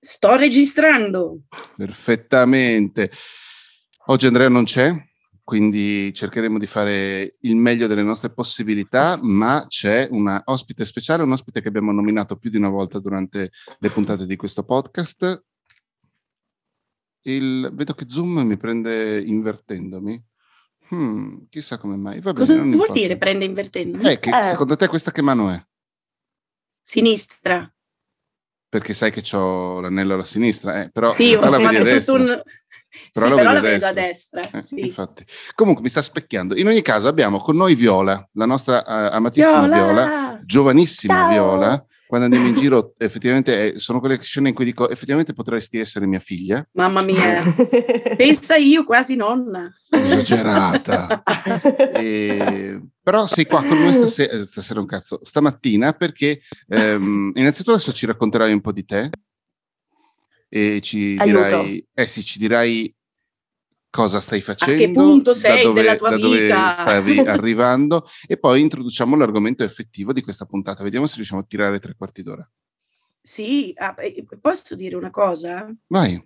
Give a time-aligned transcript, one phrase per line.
[0.00, 1.40] Sto registrando.
[1.76, 3.10] Perfettamente.
[4.06, 4.94] Oggi Andrea non c'è,
[5.42, 11.32] quindi cercheremo di fare il meglio delle nostre possibilità, ma c'è una ospite speciale, un
[11.32, 15.44] ospite che abbiamo nominato più di una volta durante le puntate di questo podcast.
[17.22, 20.24] Il, vedo che Zoom mi prende invertendomi.
[20.94, 22.20] Hmm, chissà come mai.
[22.20, 22.92] Va bene, Cosa vuol importa.
[22.92, 24.08] dire prende invertendomi?
[24.08, 24.42] Eh, che, eh.
[24.44, 25.62] Secondo te questa che mano è?
[26.80, 27.70] Sinistra
[28.68, 32.14] perché sai che ho l'anello alla sinistra, eh, però sì, la vedi a destra.
[32.14, 32.42] Un...
[33.12, 34.40] Però, sì, la, però la vedo a destra.
[34.52, 34.80] Eh, sì.
[34.80, 35.24] Infatti.
[35.54, 36.56] Comunque mi sta specchiando.
[36.56, 41.28] In ogni caso abbiamo con noi Viola, la nostra uh, amatissima Viola, Viola giovanissima Ciao.
[41.28, 41.86] Viola.
[42.08, 46.06] Quando andiamo in giro, effettivamente eh, sono quelle scene in cui dico: effettivamente potresti essere
[46.06, 46.66] mia figlia.
[46.72, 47.42] Mamma mia,
[48.16, 49.70] pensa io quasi nonna.
[49.90, 51.22] Esagerata.
[51.92, 57.72] e, però sei qua con noi stasera, eh, stasera un cazzo, stamattina perché ehm, innanzitutto
[57.72, 59.10] adesso ci racconterai un po' di te
[60.48, 61.44] e ci Aiuto.
[61.44, 62.90] dirai, eh sì, ci dirai
[63.98, 66.68] cosa stai facendo, a che punto sei da dove, della tua da vita.
[66.70, 70.84] stavi arrivando e poi introduciamo l'argomento effettivo di questa puntata.
[70.84, 72.48] Vediamo se riusciamo a tirare tre quarti d'ora.
[73.20, 73.94] Sì, ah,
[74.40, 75.68] posso dire una cosa?
[75.88, 76.22] Vai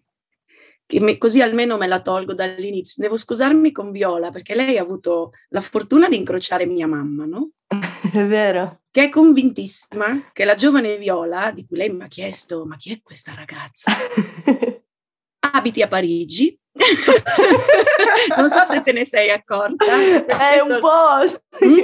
[1.00, 3.02] me, così almeno me la tolgo dall'inizio.
[3.02, 7.52] Devo scusarmi con Viola perché lei ha avuto la fortuna di incrociare mia mamma, no?
[8.12, 8.72] È vero.
[8.90, 12.92] Che è convintissima che la giovane Viola, di cui lei mi ha chiesto, ma chi
[12.92, 13.92] è questa ragazza?
[15.54, 16.58] Abiti a Parigi.
[18.36, 19.84] non so se te ne sei accorta.
[20.26, 21.64] È un po'.
[21.64, 21.78] Mm?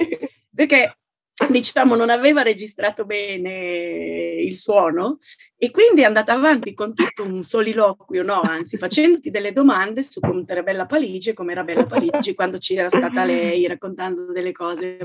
[0.55, 0.98] Perché
[1.47, 5.19] diciamo, non aveva registrato bene il suono
[5.56, 8.41] e quindi è andata avanti con tutto un soliloquio, no?
[8.41, 12.89] anzi facendoti delle domande su come era bella Parigi come era bella Parigi quando c'era
[12.89, 14.98] stata lei, raccontando delle cose.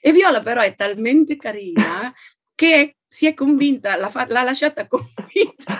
[0.00, 2.12] E Viola però è talmente carina
[2.54, 5.78] che si è convinta, l'ha, fa- l'ha lasciata convinta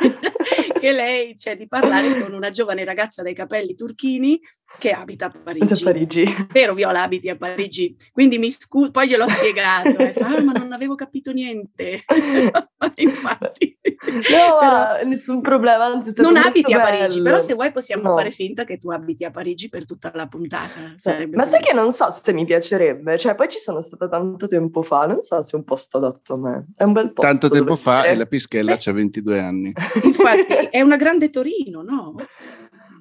[0.86, 4.40] che lei c'è cioè, di parlare con una giovane ragazza dai capelli turchini
[4.78, 5.72] che abita a Parigi.
[5.72, 6.46] A Parigi.
[6.52, 7.96] Vero, Viola, abiti a Parigi.
[8.12, 9.96] Quindi mi scuso, poi gliel'ho spiegato.
[9.96, 12.04] E fa, ah, ma non avevo capito niente.
[12.96, 13.78] Infatti.
[14.06, 15.84] No, però, nessun problema.
[15.86, 18.14] Anzi, non abiti a Parigi, però se vuoi possiamo no.
[18.14, 20.94] fare finta che tu abiti a Parigi per tutta la puntata.
[21.32, 23.16] ma sai che non so se mi piacerebbe.
[23.16, 26.34] Cioè, poi ci sono stata tanto tempo fa, non so se è un posto adatto
[26.34, 26.66] a me.
[26.76, 27.30] È un bel posto.
[27.30, 29.72] Tanto tempo fa e la Pischella c'ha 22 anni.
[30.02, 32.14] Infatti, è una grande Torino, no?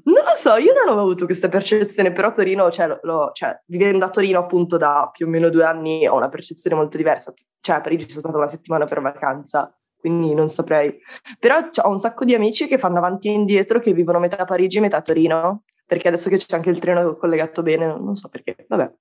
[0.05, 4.05] Non lo so, io non ho avuto questa percezione, però Torino, cioè, lo, cioè, vivendo
[4.05, 7.33] a Torino appunto da più o meno due anni, ho una percezione molto diversa.
[7.59, 10.95] Cioè, a Parigi sono stata una settimana per vacanza, quindi non saprei.
[11.39, 14.45] Però ho un sacco di amici che fanno avanti e indietro, che vivono metà a
[14.45, 18.15] Parigi e metà a Torino, perché adesso che c'è anche il treno collegato bene, non
[18.15, 18.93] so perché, vabbè.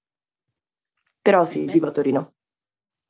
[1.20, 2.32] Però sì, vivo a Torino.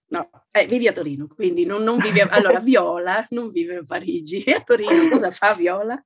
[0.07, 2.29] No, eh, vivi a Torino, quindi non, non vivi a...
[2.31, 4.43] Allora, Viola non vive a Parigi.
[4.43, 6.01] E a Torino cosa fa Viola?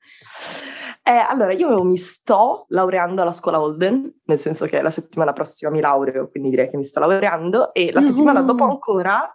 [1.03, 5.71] Eh, allora, io mi sto laureando alla scuola Holden, nel senso che la settimana prossima
[5.71, 9.29] mi laureo, quindi direi che mi sto laureando, e la settimana dopo ancora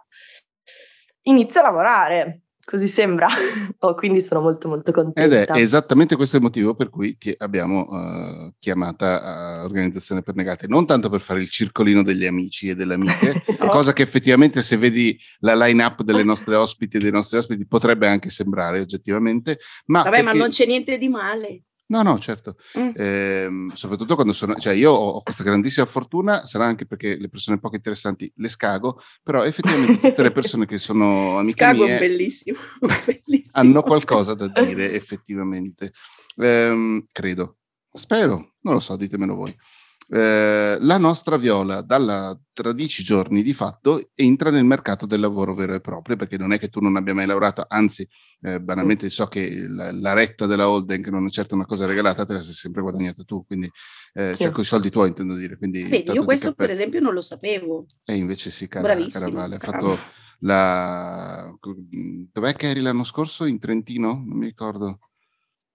[1.22, 2.43] inizio a lavorare.
[2.64, 3.28] Così sembra,
[3.80, 5.22] oh, quindi sono molto molto contenta.
[5.22, 10.34] Ed è esattamente questo il motivo per cui ti abbiamo uh, chiamata a Organizzazione per
[10.34, 13.66] Negate, non tanto per fare il circolino degli amici e delle amiche, no.
[13.66, 18.08] cosa che effettivamente se vedi la line-up delle nostre ospiti e dei nostri ospiti potrebbe
[18.08, 20.02] anche sembrare oggettivamente, ma...
[20.02, 20.24] Vabbè, perché...
[20.24, 21.62] ma non c'è niente di male.
[21.86, 22.56] No, no, certo.
[22.78, 22.90] Mm.
[22.94, 27.58] Eh, soprattutto quando sono, cioè io ho, questa grandissima fortuna, sarà anche perché le persone
[27.58, 32.58] poco interessanti le scago, però effettivamente tutte le persone che sono amiche scago mie bellissimo,
[33.04, 33.52] bellissimo.
[33.62, 35.92] hanno qualcosa da dire effettivamente.
[36.36, 37.58] Eh, credo.
[37.92, 39.54] Spero, non lo so, ditemelo voi.
[40.06, 45.54] Eh, la nostra Viola dalla, tra dieci giorni di fatto entra nel mercato del lavoro
[45.54, 48.06] vero e proprio perché non è che tu non abbia mai lavorato anzi
[48.42, 51.86] eh, banalmente so che la, la, retta della Holden che non è certo una cosa
[51.86, 53.70] regalata te la sei sempre guadagnata tu quindi
[54.12, 54.42] eh, sì.
[54.42, 57.22] cioè con i soldi tuoi intendo dire quindi Vedi, io questo per esempio non lo
[57.22, 57.86] sapevo.
[58.04, 59.98] E invece sì cara, cara Vale ha fatto
[60.40, 61.50] la
[62.30, 63.46] dov'è che eri l'anno scorso?
[63.46, 64.22] In Trentino?
[64.24, 64.98] Non mi ricordo.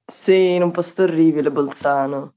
[0.05, 2.35] Sì in un posto orribile Bolzano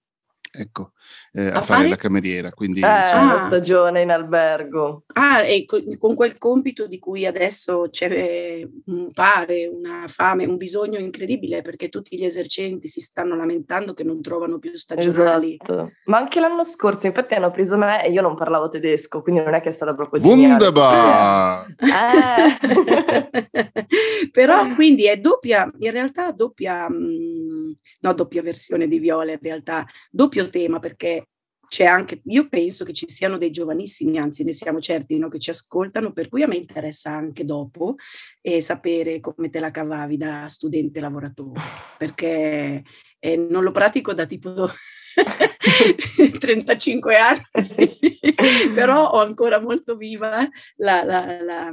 [0.54, 0.92] ecco,
[1.32, 2.52] eh, a, a, fare, fare la cameriera.
[2.52, 3.22] Quindi, eh, insomma...
[3.22, 5.04] una stagione in albergo.
[5.14, 10.58] Ah, e con, con, quel compito di cui adesso c'è un pare, una fame, un
[10.58, 15.58] bisogno incredibile, perché tutti gli esercenti si stanno lamentando che non trovano più stagionali.
[15.60, 15.92] Esatto.
[16.04, 19.54] Ma anche l'anno scorso, infatti, hanno preso me e io non parlavo tedesco, quindi non
[19.54, 21.66] è che è stata proprio Wunderbar!
[21.82, 22.60] Eh.
[24.32, 26.88] Però quindi è doppia, in realtà doppia...
[26.88, 27.61] Mh,
[28.00, 31.26] no doppia versione di Viola in realtà, doppio tema perché
[31.72, 35.38] c'è anche, io penso che ci siano dei giovanissimi, anzi ne siamo certi, no, che
[35.38, 37.94] ci ascoltano, per cui a me interessa anche dopo
[38.42, 41.62] eh, sapere come te la cavavi da studente lavoratore,
[41.96, 42.82] perché
[43.18, 44.68] eh, non lo pratico da tipo
[46.38, 48.08] 35 anni,
[48.74, 51.72] però ho ancora molto viva la, la, la,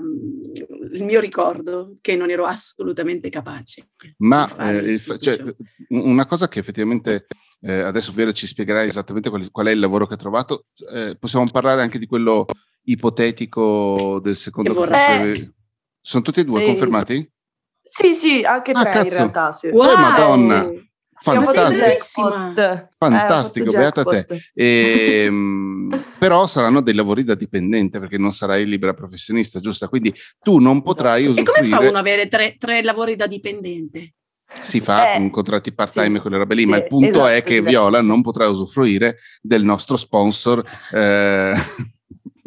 [0.94, 3.90] il mio ricordo che non ero assolutamente capace.
[4.18, 5.38] Ma eh, cioè,
[5.90, 7.26] una cosa che effettivamente
[7.62, 11.18] eh, adesso Vera ci spiegherai esattamente qual, qual, è il lavoro che ha trovato, eh,
[11.20, 12.46] possiamo parlare anche di quello
[12.84, 15.54] ipotetico del secondo professore.
[16.02, 17.30] Sono tutti e due confermati?
[17.82, 19.08] Sì, sì, anche ah, tre cazzo.
[19.08, 19.52] in realtà.
[19.52, 19.68] Sì.
[19.68, 20.68] Wow, eh, Madonna!
[20.68, 20.89] Sì.
[21.22, 22.32] Fantastico,
[22.98, 24.26] fantastico, eh, beata te.
[24.54, 29.90] E, ehm, però saranno dei lavori da dipendente perché non sarai libera professionista, giusta?
[29.90, 31.60] Quindi tu non potrai usufruire...
[31.60, 34.14] E come fa uno ad avere tre, tre lavori da dipendente?
[34.62, 37.28] Si fa eh, con contratti part-time e quelle robe lì, sì, ma il punto esatto,
[37.28, 37.70] è che esatto.
[37.70, 40.64] Viola non potrà usufruire del nostro sponsor.
[40.92, 41.54] Eh,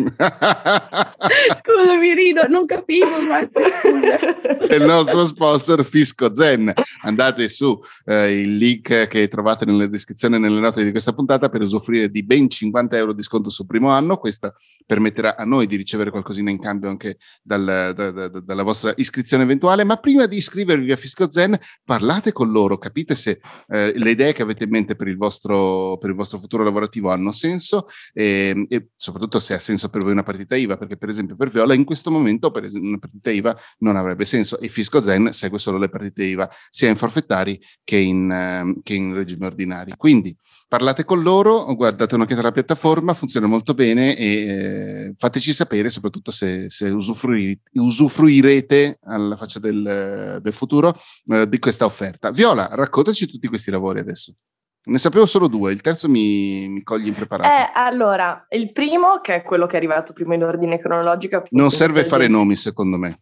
[1.56, 3.10] Scusami, rido, non capivo.
[3.20, 4.74] scusa.
[4.74, 6.72] il nostro sponsor Fisco Zen.
[7.02, 11.60] Andate su eh, il link che trovate nella descrizione nelle note di questa puntata per
[11.60, 14.16] usufruire di ben 50 euro di sconto sul primo anno.
[14.16, 14.54] Questa
[14.86, 19.44] permetterà a noi di ricevere qualcosina in cambio anche dal, da, da, dalla vostra iscrizione
[19.44, 19.84] eventuale.
[19.84, 24.32] Ma prima di iscrivervi a Fisco Zen, parlate con loro, capite se eh, le idee
[24.32, 28.52] che avete in mente per il vostro, per il vostro futuro lavorativo hanno senso e,
[28.52, 31.50] ehm, e soprattutto se ha senso per voi una partita IVA, perché per esempio per
[31.50, 35.58] Viola in questo momento esempio, una partita IVA non avrebbe senso e Fisco Zen segue
[35.58, 39.92] solo le partite IVA sia in forfettari che in, eh, che in regime ordinari.
[39.96, 40.36] Quindi
[40.68, 46.30] parlate con loro, guardate un'occhiata alla piattaforma, funziona molto bene e eh, fateci sapere soprattutto
[46.30, 50.96] se, se usufrui, usufruirete alla faccia del, del futuro
[51.26, 52.30] eh, di questa offerta.
[52.30, 54.34] Viola, raccontaci tutti questi lavori adesso.
[54.84, 57.48] Ne sapevo solo due, il terzo mi, mi coglie impreparato.
[57.48, 61.44] Eh, allora, il primo, che è quello che è arrivato prima in ordine cronologico.
[61.50, 63.20] Non serve fare nomi, secondo me.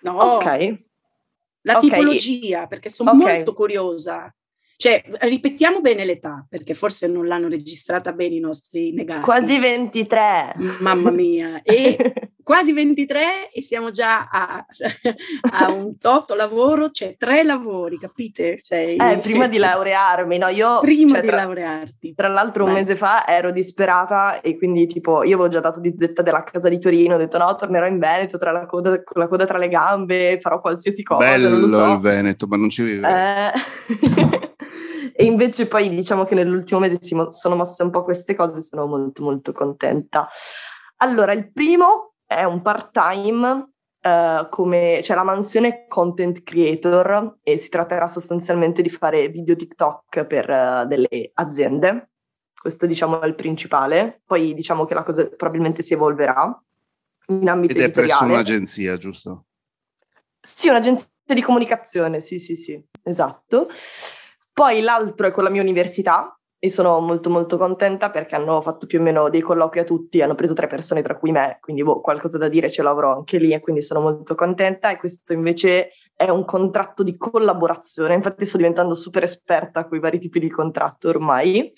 [0.00, 0.14] No.
[0.14, 0.44] Ok.
[1.62, 1.88] La okay.
[1.88, 3.36] tipologia, perché sono okay.
[3.36, 4.32] molto curiosa.
[4.76, 9.22] Cioè, ripetiamo bene l'età, perché forse non l'hanno registrata bene i nostri negati.
[9.22, 10.54] Quasi 23.
[10.80, 11.62] Mamma mia.
[11.62, 11.96] E
[12.48, 14.64] quasi 23 e siamo già a,
[15.52, 18.60] a un tot lavoro, cioè tre lavori, capite?
[18.62, 20.48] Cioè, eh, prima di laurearmi, no?
[20.48, 22.14] Io, prima cioè, di tra, laurearti.
[22.14, 25.94] Tra l'altro un mese fa ero disperata e quindi tipo io avevo già dato di
[25.94, 29.20] detta della casa di Torino, ho detto no, tornerò in Veneto tra la coda, con
[29.20, 31.26] la coda tra le gambe, farò qualsiasi cosa.
[31.26, 31.92] Bello so.
[31.92, 33.06] il Veneto, ma non ci vive.
[33.06, 34.52] Eh...
[35.14, 38.56] e invece poi diciamo che nell'ultimo mese si mo- sono mosse un po' queste cose
[38.56, 40.26] e sono molto molto contenta.
[41.00, 43.70] Allora, il primo è un part-time
[44.02, 50.26] uh, come, cioè la mansione content creator e si tratterà sostanzialmente di fare video TikTok
[50.26, 52.10] per uh, delle aziende.
[52.54, 54.20] Questo diciamo è il principale.
[54.26, 56.62] Poi diciamo che la cosa probabilmente si evolverà
[57.28, 58.18] in ambito Ed è editoriale.
[58.18, 59.44] presso un'agenzia, giusto?
[60.38, 63.68] Sì, un'agenzia di comunicazione, sì, sì, sì, esatto.
[64.52, 68.86] Poi l'altro è con la mia università, e sono molto molto contenta perché hanno fatto
[68.86, 71.84] più o meno dei colloqui a tutti, hanno preso tre persone tra cui me, quindi
[71.84, 74.90] boh, qualcosa da dire ce l'avrò anche lì e quindi sono molto contenta.
[74.90, 80.00] E questo invece è un contratto di collaborazione, infatti sto diventando super esperta con i
[80.00, 81.72] vari tipi di contratto ormai.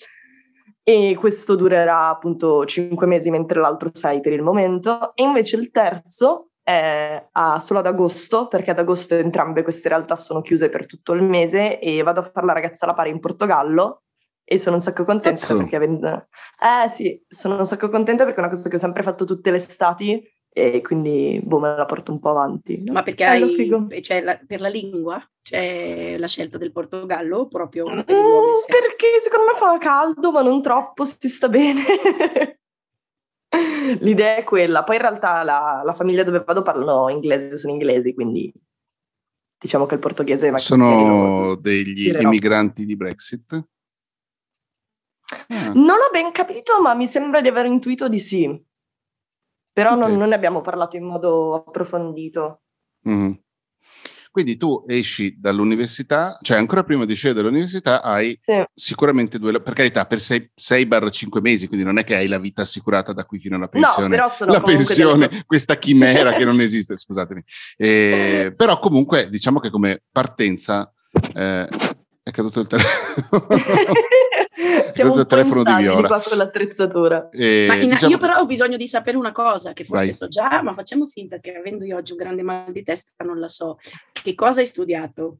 [0.83, 5.11] E questo durerà appunto cinque mesi mentre l'altro sei per il momento.
[5.13, 10.15] E invece il terzo è a, solo ad agosto perché ad agosto entrambe queste realtà
[10.15, 13.19] sono chiuse per tutto il mese e vado a fare la ragazza alla pari in
[13.19, 14.01] Portogallo
[14.51, 15.55] e sono un sacco contenta Cazzo.
[15.55, 16.27] perché avendo...
[16.59, 19.49] Eh sì, sono un sacco contenta perché è una cosa che ho sempre fatto tutte
[19.49, 22.83] le estati e quindi boh, me la porto un po' avanti.
[22.91, 27.95] Ma perché hai, cioè, la, per la lingua c'è la scelta del Portogallo proprio per
[27.95, 31.81] mm, Perché secondo me fa caldo ma non troppo, si sta bene.
[34.01, 34.83] L'idea è quella.
[34.83, 38.53] Poi in realtà la, la, famiglia dove vado parlano inglese, sono inglesi, quindi
[39.57, 40.51] diciamo che il portoghese...
[40.57, 43.69] Sono degli immigranti di Brexit?
[45.47, 45.71] Ah.
[45.73, 48.63] Non ho ben capito, ma mi sembra di aver intuito di sì.
[49.73, 50.01] Però okay.
[50.01, 52.61] non, non, ne abbiamo parlato in modo approfondito.
[53.07, 53.31] Mm.
[54.31, 58.63] Quindi tu esci dall'università, cioè ancora prima di uscire dall'università hai sì.
[58.73, 63.11] sicuramente due, per carità, per 6-5 mesi, quindi non è che hai la vita assicurata
[63.11, 64.07] da qui fino alla pensione.
[64.07, 65.43] No, però sono la pensione, delle...
[65.45, 67.43] questa chimera che non esiste, scusatemi.
[67.75, 70.89] Eh, però comunque diciamo che come partenza
[71.33, 71.67] eh,
[72.23, 73.47] è caduto il telefono.
[74.93, 76.07] Siamo un telefono di Viola.
[76.07, 77.29] qua con l'attrezzatura.
[77.29, 78.11] E, in, diciamo...
[78.11, 80.13] Io però ho bisogno di sapere una cosa, che forse Vai.
[80.13, 83.39] so già, ma facciamo finta che avendo io oggi un grande mal di testa non
[83.39, 83.77] la so.
[84.11, 85.37] Che cosa hai studiato,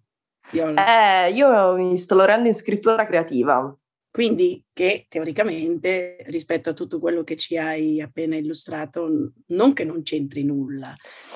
[0.52, 1.26] Viola?
[1.26, 3.76] Eh, io mi sto laureando in scrittura creativa.
[4.12, 9.10] Quindi che teoricamente rispetto a tutto quello che ci hai appena illustrato,
[9.48, 10.94] non che non c'entri nulla,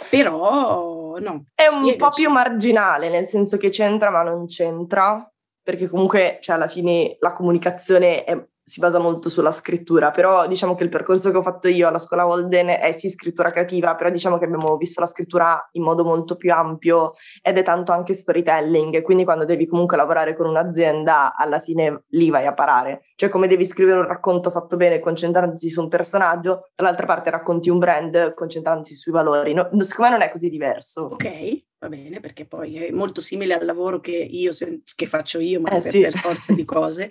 [0.10, 1.46] però no.
[1.56, 1.96] È un spiegaci.
[1.96, 5.26] po' più marginale, nel senso che c'entra ma non c'entra,
[5.66, 10.74] perché comunque cioè, alla fine la comunicazione è si basa molto sulla scrittura, però diciamo
[10.74, 14.10] che il percorso che ho fatto io alla scuola Holden è sì scrittura creativa, però
[14.10, 18.16] diciamo che abbiamo visto la scrittura in modo molto più ampio ed è tanto anche
[18.16, 23.30] storytelling, quindi quando devi comunque lavorare con un'azienda alla fine lì vai a parare, cioè
[23.30, 27.80] come devi scrivere un racconto fatto bene concentrandoti su un personaggio, dall'altra parte racconti un
[27.80, 31.04] brand concentrandoti sui valori, no, secondo me non è così diverso.
[31.14, 34.52] Ok, va bene, perché poi è molto simile al lavoro che io
[34.96, 36.02] che faccio io, ma eh, per, sì.
[36.02, 37.10] per, forza di cose.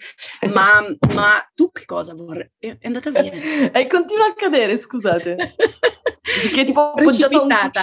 [0.52, 0.80] ma,
[1.14, 2.50] ma, tu che cosa vorrei?
[2.58, 3.32] È andata via.
[3.72, 5.36] E continua a cadere, scusate.
[6.52, 7.82] che tipo precipitata.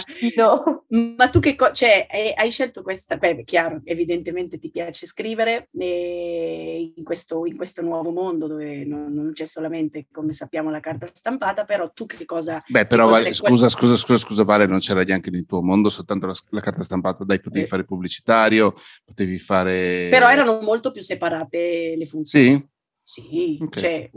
[0.89, 7.03] Ma tu che cosa, cioè, hai, scelto questa, beh, chiaro, evidentemente ti piace scrivere in
[7.03, 11.63] questo, in, questo, nuovo mondo dove non, non, c'è solamente, come sappiamo, la carta stampata,
[11.63, 12.57] però tu che cosa...
[12.67, 15.89] Beh, però cosa vale, scusa, scusa, scusa, scusa, Vale, non c'era neanche nel tuo mondo
[15.89, 17.67] soltanto la, la carta stampata, dai, potevi eh.
[17.67, 18.73] fare pubblicitario,
[19.05, 20.07] potevi fare...
[20.09, 22.45] Però erano molto più separate le funzioni.
[22.45, 22.69] Sì?
[23.03, 23.81] Sì, okay.
[23.81, 24.09] cioè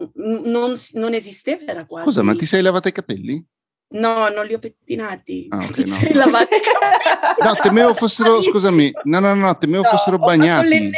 [0.44, 2.06] non, non esisteva, era quasi...
[2.06, 3.44] Scusa, ma ti sei lavata i capelli?
[3.94, 5.46] No, non li ho pettinati.
[5.50, 5.84] Ah, okay,
[6.14, 6.24] no.
[6.26, 10.90] no, temevo fossero, scusami, no, no, no, temevo no, fossero bagnati.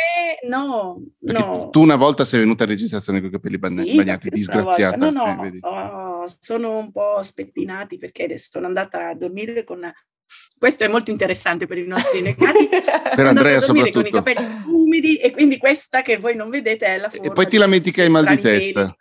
[0.48, 1.68] No, no.
[1.70, 4.96] Tu una volta sei venuta a registrazione con i capelli bagn- sì, bagnati, disgraziata.
[4.96, 9.92] No, no, eh, oh, sono un po' spettinati perché sono andata a dormire con...
[10.58, 12.68] Questo è molto interessante per i nostri negati.
[13.14, 14.00] per Andrea soprattutto.
[14.00, 17.32] Con i capelli umidi e quindi questa che voi non vedete è la forma E
[17.32, 18.96] poi ti lamenti che hai mal di testa.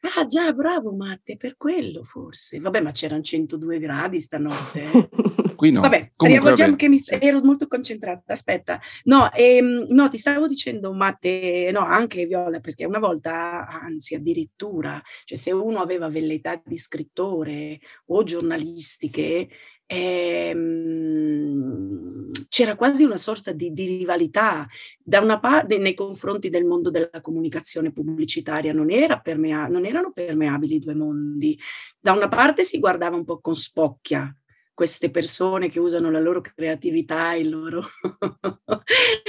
[0.00, 2.60] Ah già, bravo Matte, per quello forse.
[2.60, 4.86] Vabbè, ma c'erano 102 gradi stanotte.
[5.58, 5.80] Qui no.
[5.80, 6.76] Vabbè, Comunque, vabbè.
[6.76, 8.32] che mi ero molto concentrata.
[8.32, 14.14] Aspetta, no, ehm, no, ti stavo dicendo, Matte, no, anche Viola, perché una volta, anzi,
[14.14, 19.48] addirittura, cioè se uno aveva velleità di scrittore o giornalistiche,
[19.88, 21.78] ehm,
[22.48, 24.66] c'era quasi una sorta di, di, rivalità
[25.02, 30.12] da una parte nei confronti del mondo della comunicazione pubblicitaria, non, era permea- non erano
[30.12, 31.58] permeabili i due mondi.
[31.98, 34.32] Da una parte si guardava un po' con spocchia
[34.78, 37.82] queste persone che usano la loro creatività, il loro,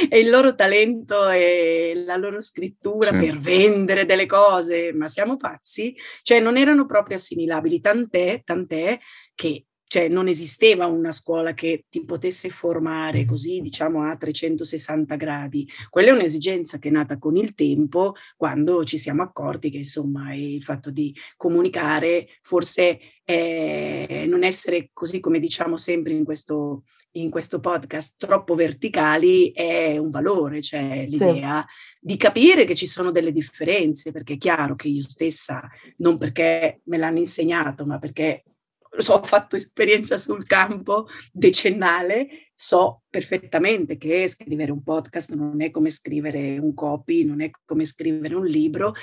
[0.08, 3.18] e il loro talento e la loro scrittura sì.
[3.18, 5.96] per vendere delle cose, ma siamo pazzi?
[6.22, 9.00] Cioè non erano proprio assimilabili, tant'è, tant'è
[9.34, 15.68] che cioè non esisteva una scuola che ti potesse formare così, diciamo, a 360 gradi.
[15.90, 20.36] Quella è un'esigenza che è nata con il tempo, quando ci siamo accorti che, insomma,
[20.36, 27.32] il fatto di comunicare forse eh, non essere così come diciamo sempre in questo, in
[27.32, 31.98] questo podcast troppo verticali è un valore, cioè l'idea sì.
[32.00, 35.68] di capire che ci sono delle differenze, perché è chiaro che io stessa,
[35.98, 38.44] non perché me l'hanno insegnato, ma perché
[38.98, 45.72] so, ho fatto esperienza sul campo decennale, so perfettamente che scrivere un podcast non è
[45.72, 48.94] come scrivere un copy, non è come scrivere un libro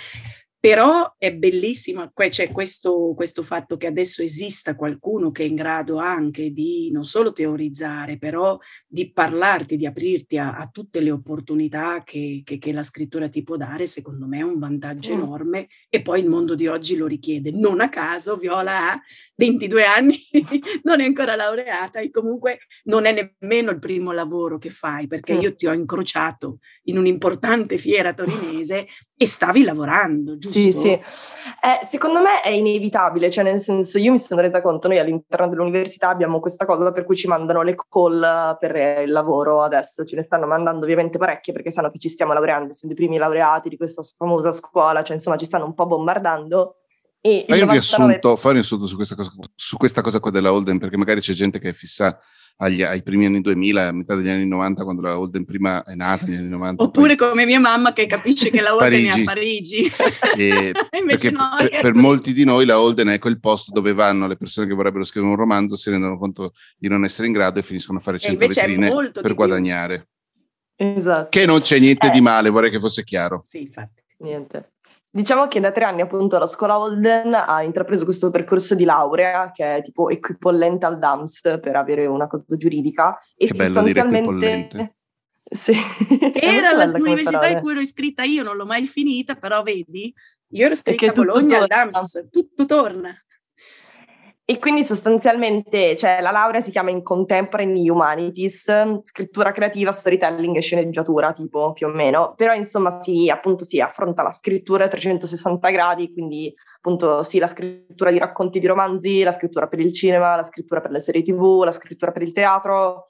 [0.68, 5.98] però è bellissimo, c'è questo, questo, fatto che adesso esista qualcuno che è in grado
[5.98, 12.02] anche di non solo teorizzare, però di parlarti, di aprirti a, a tutte le opportunità
[12.02, 15.20] che, che, che, la scrittura ti può dare, secondo me è un vantaggio mm.
[15.20, 17.52] enorme e poi il mondo di oggi lo richiede.
[17.52, 19.00] Non a caso Viola ha
[19.36, 20.18] 22 anni,
[20.82, 25.34] non è ancora laureata e comunque non è nemmeno il primo lavoro che fai, perché
[25.34, 25.40] mm.
[25.40, 26.58] io ti ho incrociato
[26.88, 30.58] in un'importante fiera torinese e stavi lavorando, giusto?
[30.58, 30.90] Sì, sì.
[30.90, 35.48] Eh, secondo me è inevitabile, cioè nel senso io mi sono resa conto, noi all'interno
[35.48, 40.16] dell'università abbiamo questa cosa per cui ci mandano le call per il lavoro adesso, ce
[40.16, 43.70] ne stanno mandando ovviamente parecchie perché sanno che ci stiamo laureando, siamo i primi laureati
[43.70, 46.76] di questa famosa scuola, cioè insomma ci stanno un po' bombardando.
[47.22, 50.52] E fai un riassunto, fai un riassunto su questa cosa, su questa cosa qua della
[50.52, 52.16] Holden, perché magari c'è gente che è fissa
[52.58, 55.94] agli, ai primi anni 2000, a metà degli anni 90, quando la Holden prima è
[55.94, 56.82] nata, negli anni 90.
[56.82, 57.28] Oppure poi...
[57.28, 59.84] come mia mamma che capisce che la Holden è a Parigi.
[60.36, 64.26] E, Invece no, per, per, molti di noi la Holden è quel posto dove vanno
[64.26, 67.58] le persone che vorrebbero scrivere un romanzo, si rendono conto di non essere in grado
[67.58, 70.08] e finiscono a fare 100 vetrine per guadagnare.
[70.76, 71.28] Esatto.
[71.30, 72.10] Che non c'è niente eh.
[72.10, 73.44] di male, vorrei che fosse chiaro.
[73.48, 74.02] Sì, infatti.
[74.18, 74.72] Niente.
[75.16, 79.50] Diciamo che da tre anni appunto la scuola Holden ha intrapreso questo percorso di laurea
[79.50, 84.96] che è tipo equipollente al DAMS per avere una cosa giuridica e che sostanzialmente
[85.42, 85.74] sì.
[86.34, 90.12] Era l'università in cui ero iscritta io, non l'ho mai finita, però vedi,
[90.48, 93.18] io ero iscritta a Bologna al DAMS, tutto torna.
[94.48, 100.60] E quindi sostanzialmente cioè, la laurea si chiama in Contemporary Humanities, scrittura creativa, storytelling e
[100.60, 102.34] sceneggiatura, tipo più o meno.
[102.36, 107.48] Però insomma si, appunto, si affronta la scrittura a 360 gradi, quindi appunto sì, la
[107.48, 111.22] scrittura di racconti di romanzi, la scrittura per il cinema, la scrittura per le serie
[111.24, 113.06] tv, la scrittura per il teatro,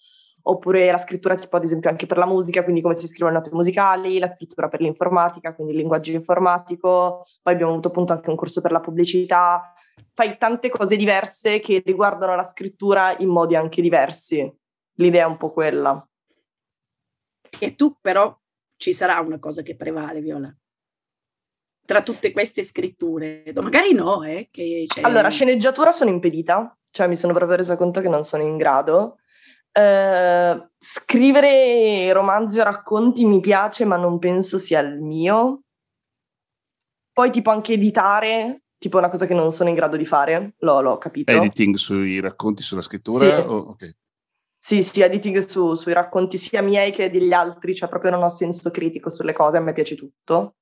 [0.48, 3.50] oppure la scrittura tipo ad esempio anche per la musica, quindi come si scrivono note
[3.52, 8.36] musicali, la scrittura per l'informatica, quindi il linguaggio informatico, poi abbiamo avuto appunto anche un
[8.36, 9.74] corso per la pubblicità,
[10.16, 14.50] fai tante cose diverse che riguardano la scrittura in modi anche diversi.
[14.94, 16.08] L'idea è un po' quella.
[17.58, 18.34] E tu però
[18.78, 20.50] ci sarà una cosa che prevale, Viola?
[21.84, 24.48] Tra tutte queste scritture, magari no, eh,
[25.02, 29.18] Allora, sceneggiatura sono impedita, cioè mi sono proprio resa conto che non sono in grado.
[29.78, 35.64] Uh, scrivere romanzi o racconti mi piace, ma non penso sia il mio.
[37.12, 40.80] Poi, tipo, anche editare tipo una cosa che non sono in grado di fare, l'ho,
[40.80, 41.32] l'ho capito.
[41.32, 43.36] Editing sui racconti, sulla scrittura?
[43.36, 43.94] Sì, oh, okay.
[44.58, 48.28] sì, sì, editing su, sui racconti sia miei che degli altri, cioè proprio non ho
[48.28, 50.56] senso critico sulle cose, a me piace tutto.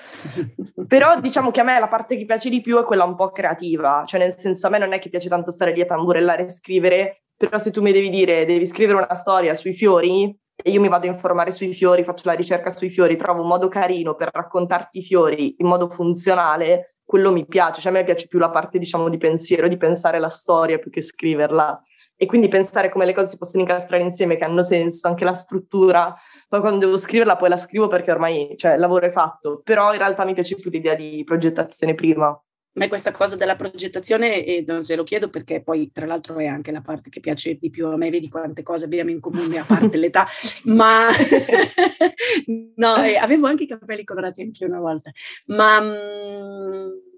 [0.86, 3.30] Però diciamo che a me la parte che piace di più è quella un po'
[3.30, 6.44] creativa, cioè nel senso a me non è che piace tanto stare lì a tamburellare
[6.44, 10.70] e scrivere, però se tu mi devi dire devi scrivere una storia sui fiori e
[10.70, 13.68] io mi vado a informare sui fiori, faccio la ricerca sui fiori, trovo un modo
[13.68, 18.28] carino per raccontarti i fiori in modo funzionale, quello mi piace, cioè a me piace
[18.28, 21.82] più la parte diciamo di pensiero, di pensare la storia più che scriverla
[22.14, 25.34] e quindi pensare come le cose si possono incastrare insieme, che hanno senso, anche la
[25.34, 26.14] struttura.
[26.46, 29.90] Poi quando devo scriverla poi la scrivo perché ormai cioè, il lavoro è fatto, però
[29.90, 32.40] in realtà mi piace più l'idea di progettazione prima.
[32.72, 36.70] Ma questa cosa della progettazione, e te lo chiedo perché poi tra l'altro è anche
[36.70, 39.64] la parte che piace di più a me, vedi quante cose abbiamo in comune a
[39.64, 40.26] parte l'età,
[40.64, 41.08] ma
[42.76, 45.10] no, eh, avevo anche i capelli colorati anche una volta,
[45.46, 47.10] ma mh, mm,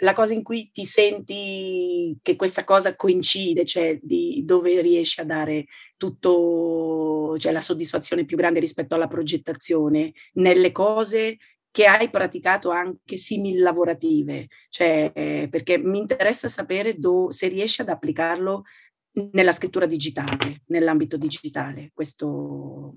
[0.00, 5.24] la cosa in cui ti senti che questa cosa coincide, cioè di dove riesci a
[5.24, 11.36] dare tutto, cioè la soddisfazione più grande rispetto alla progettazione, nelle cose
[11.72, 17.80] che hai praticato anche simil lavorative, cioè, eh, perché mi interessa sapere do, se riesci
[17.80, 18.64] ad applicarlo
[19.32, 21.90] nella scrittura digitale, nell'ambito digitale.
[21.94, 22.96] Questo...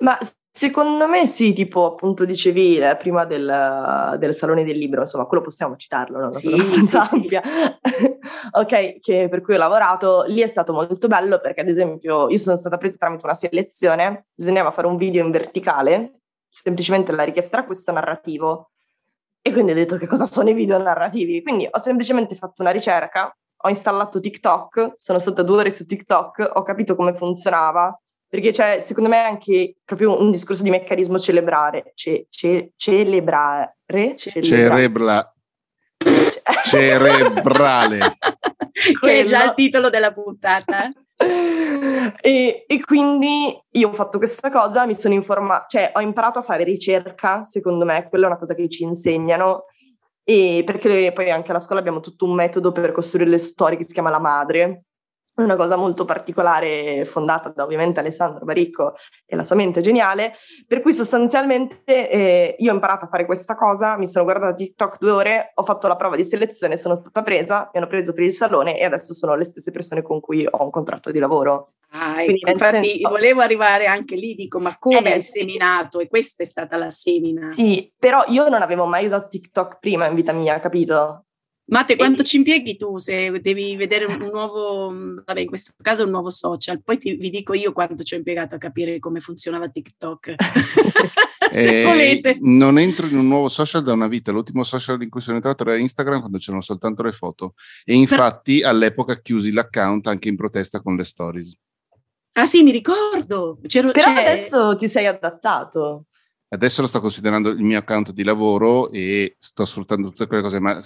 [0.00, 0.18] Ma
[0.50, 5.42] secondo me sì, tipo appunto dicevi eh, prima del, del, Salone del Libro, insomma, quello
[5.42, 6.32] possiamo citarlo, no?
[6.32, 7.38] Sì, sì, sì.
[8.52, 12.38] ok, che per cui ho lavorato, lì è stato molto bello perché ad esempio io
[12.38, 16.17] sono stata presa tramite una selezione, bisognava fare un video in verticale
[16.48, 18.70] semplicemente la richiesta era questo narrativo.
[19.40, 21.42] E quindi ho detto che cosa sono i video narrativi.
[21.42, 26.50] Quindi ho semplicemente fatto una ricerca, ho installato TikTok, sono stata due ore su TikTok,
[26.54, 31.92] ho capito come funzionava, perché c'è secondo me anche proprio un discorso di meccanismo celebrare,
[31.94, 33.76] ce, ce, celebrare,
[34.16, 34.18] celebrare.
[36.64, 37.98] cerebrale.
[39.00, 40.92] che è già il titolo della puntata.
[42.20, 46.42] E, e, quindi io ho fatto questa cosa, mi sono informata, cioè ho imparato a
[46.42, 49.64] fare ricerca, secondo me, quella è una cosa che ci insegnano,
[50.24, 53.84] e perché poi anche alla scuola abbiamo tutto un metodo per costruire le storie che
[53.84, 54.84] si chiama La Madre,
[55.42, 58.94] una cosa molto particolare fondata da ovviamente Alessandro Baricco
[59.26, 60.34] e la sua mente geniale,
[60.66, 64.98] per cui sostanzialmente eh, io ho imparato a fare questa cosa, mi sono guardata TikTok
[64.98, 68.24] due ore, ho fatto la prova di selezione, sono stata presa, mi hanno preso per
[68.24, 71.72] il salone e adesso sono le stesse persone con cui ho un contratto di lavoro.
[71.90, 73.08] Ah, ecco, infatti senso...
[73.08, 76.00] volevo arrivare anche lì, dico ma come eh, hai seminato?
[76.00, 77.48] E questa è stata la semina.
[77.48, 81.27] Sì, però io non avevo mai usato TikTok prima in vita mia, capito?
[81.70, 84.88] Mate, quanto ci impieghi tu se devi vedere un, nuovo,
[85.22, 86.82] vabbè, in questo caso un nuovo social?
[86.82, 90.34] Poi ti, vi dico io quanto ci ho impiegato a capire come funzionava TikTok.
[91.52, 94.32] eh, non entro in un nuovo social da una vita.
[94.32, 97.52] L'ultimo social in cui sono entrato era Instagram quando c'erano soltanto le foto.
[97.84, 101.54] E infatti all'epoca chiusi l'account anche in protesta con le stories.
[102.32, 103.58] Ah sì, mi ricordo.
[103.66, 104.20] C'ero, Però c'è...
[104.20, 106.04] adesso ti sei adattato.
[106.50, 110.58] Adesso lo sto considerando il mio account di lavoro e sto sfruttando tutte quelle cose,
[110.58, 110.80] ma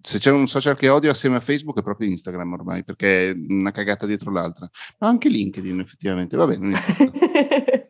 [0.00, 3.36] se c'è un social che odio assieme a Facebook è proprio Instagram ormai, perché è
[3.48, 4.68] una cagata dietro l'altra.
[4.98, 6.80] Ma anche LinkedIn effettivamente, va bene.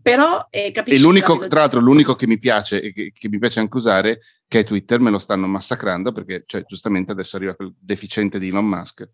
[0.00, 0.98] Però eh, capisci...
[0.98, 4.20] E l'unico, tra l'altro, l'unico che mi piace e che, che, mi piace anche usare,
[4.46, 8.48] che è Twitter, me lo stanno massacrando perché, cioè, giustamente adesso arriva quel deficiente di
[8.48, 9.06] Elon Musk.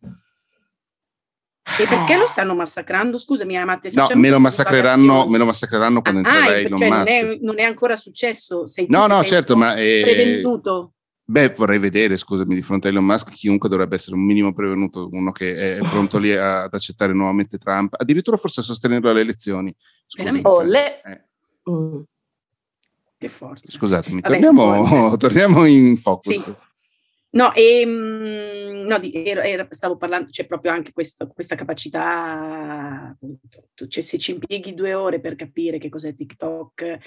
[1.81, 3.19] E perché lo stanno massacrando?
[3.19, 3.91] Scusami, Amate.
[3.93, 7.13] No, me lo, massacreranno, me lo massacreranno quando ah, entrerà Elon cioè Musk.
[7.13, 8.67] Non è, non è, ancora successo?
[8.67, 9.75] Sei no, no, certo, ma...
[9.75, 10.01] È...
[10.03, 10.94] Prevenuto?
[11.27, 15.09] Beh, vorrei vedere, scusami, di fronte a Elon Musk, chiunque dovrebbe essere un minimo prevenuto,
[15.11, 19.75] uno che è pronto lì ad accettare nuovamente Trump, addirittura forse a sostenerlo alle elezioni.
[20.07, 21.01] Scusami, oh, le...
[21.03, 21.71] eh.
[21.71, 22.01] mm.
[23.17, 23.73] Che forza.
[23.73, 26.43] Scusatemi, Vabbè, torniamo, torniamo, in focus.
[26.43, 26.55] Sì.
[27.31, 33.89] No, e, mm, no, era, era, stavo parlando, c'è proprio anche questo, questa capacità, appunto,
[33.89, 36.99] cioè se ci impieghi due ore per capire che cos'è TikTok,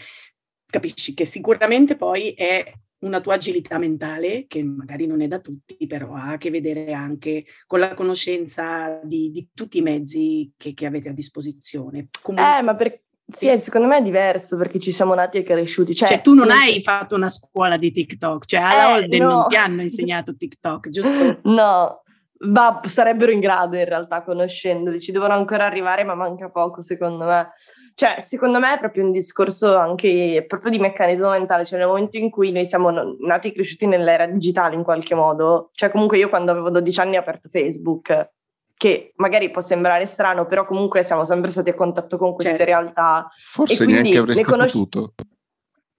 [0.65, 5.85] capisci che sicuramente poi è una tua agilità mentale, che magari non è da tutti,
[5.85, 10.73] però ha a che vedere anche con la conoscenza di, di tutti i mezzi che,
[10.73, 12.07] che, avete a disposizione.
[12.21, 15.93] Comunque, eh, ma per, sì, secondo me è diverso perché ci siamo nati e cresciuti.
[15.93, 19.31] Cioè, cioè tu non hai fatto una scuola di TikTok, cioè alla eh, Holden no.
[19.31, 21.39] non ti hanno insegnato TikTok, giusto?
[21.43, 22.03] No,
[22.39, 27.25] ma sarebbero in grado in realtà conoscendoli, ci devono ancora arrivare ma manca poco secondo
[27.25, 27.51] me.
[27.93, 32.17] Cioè secondo me è proprio un discorso anche proprio di meccanismo mentale, cioè nel momento
[32.17, 36.29] in cui noi siamo nati e cresciuti nell'era digitale in qualche modo, cioè comunque io
[36.29, 38.31] quando avevo 12 anni ho aperto Facebook,
[38.77, 42.65] che magari può sembrare strano, però comunque siamo sempre stati a contatto con queste certo.
[42.65, 43.27] realtà.
[43.35, 45.13] Forse neanche avresti conosci- potuto.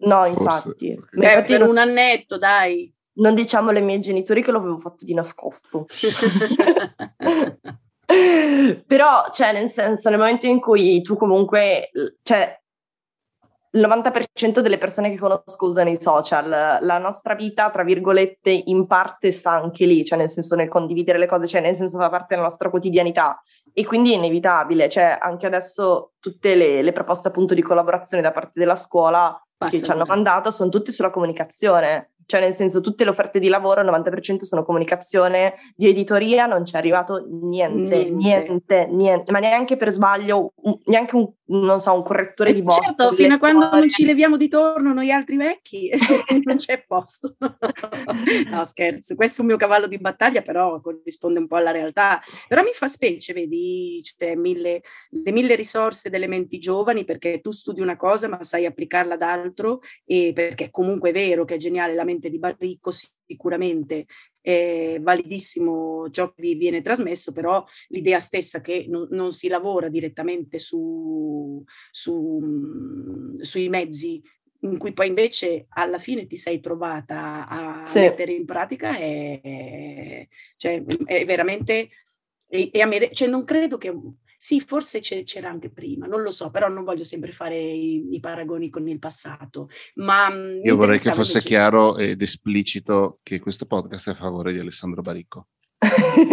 [0.00, 0.30] No, Forse.
[0.30, 0.92] infatti.
[0.92, 1.18] Okay.
[1.18, 1.70] Beh, infatti per non...
[1.70, 5.86] un annetto, dai non diciamo ai miei genitori che l'avevo fatto di nascosto.
[8.86, 11.90] Però, cioè, nel senso, nel momento in cui tu comunque,
[12.22, 12.58] cioè,
[13.72, 18.86] il 90% delle persone che conosco usano i social, la nostra vita, tra virgolette, in
[18.86, 22.08] parte sta anche lì, cioè nel senso nel condividere le cose, cioè nel senso fa
[22.08, 23.42] parte della nostra quotidianità.
[23.74, 28.32] E quindi è inevitabile, cioè anche adesso tutte le, le proposte appunto di collaborazione da
[28.32, 32.82] parte della scuola Passa che ci hanno mandato sono tutte sulla comunicazione, cioè nel senso
[32.82, 38.10] tutte le offerte di lavoro, il 90% sono comunicazione, di editoria non c'è arrivato niente,
[38.10, 40.52] niente, niente, ma neanche per sbaglio,
[40.84, 42.82] neanche un, non so, un correttore di bozzo.
[42.82, 45.88] Certo, fino a quando non ci leviamo di torno noi altri vecchi,
[46.44, 47.34] non c'è posto.
[48.50, 52.20] no scherzo, questo è un mio cavallo di battaglia, però corrisponde un po' alla realtà.
[52.46, 57.52] Però mi fa specie, vedi, cioè, mille, le mille risorse delle menti giovani, perché tu
[57.52, 61.56] studi una cosa ma sai applicarla ad altro, e perché comunque è vero che è
[61.56, 64.06] geniale la mente sicuramente di Barricco, sicuramente
[64.40, 69.88] è validissimo ciò che vi viene trasmesso, però l'idea stessa che non, non si lavora
[69.88, 74.22] direttamente su, su, sui mezzi
[74.62, 78.00] in cui poi invece alla fine ti sei trovata a sì.
[78.00, 80.26] mettere in pratica è,
[80.56, 81.90] cioè, è veramente...
[82.48, 83.92] È, è cioè non credo che
[84.40, 88.20] sì, forse c'era anche prima, non lo so, però non voglio sempre fare i, i
[88.20, 89.68] paragoni con il passato.
[89.96, 94.52] Ma mm, Io vorrei che fosse chiaro ed esplicito che questo podcast è a favore
[94.52, 95.48] di Alessandro Baricco.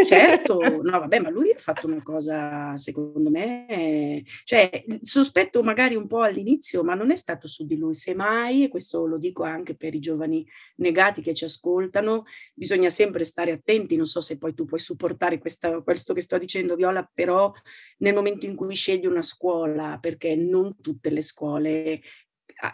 [0.05, 6.07] Certo, no vabbè, ma lui ha fatto una cosa, secondo me, cioè sospetto magari un
[6.07, 9.75] po' all'inizio, ma non è stato su di lui, semmai, e questo lo dico anche
[9.75, 10.45] per i giovani
[10.77, 12.23] negati che ci ascoltano,
[12.55, 16.39] bisogna sempre stare attenti, non so se poi tu puoi supportare questa, questo che sto
[16.39, 17.53] dicendo Viola, però
[17.99, 22.01] nel momento in cui scegli una scuola, perché non tutte le scuole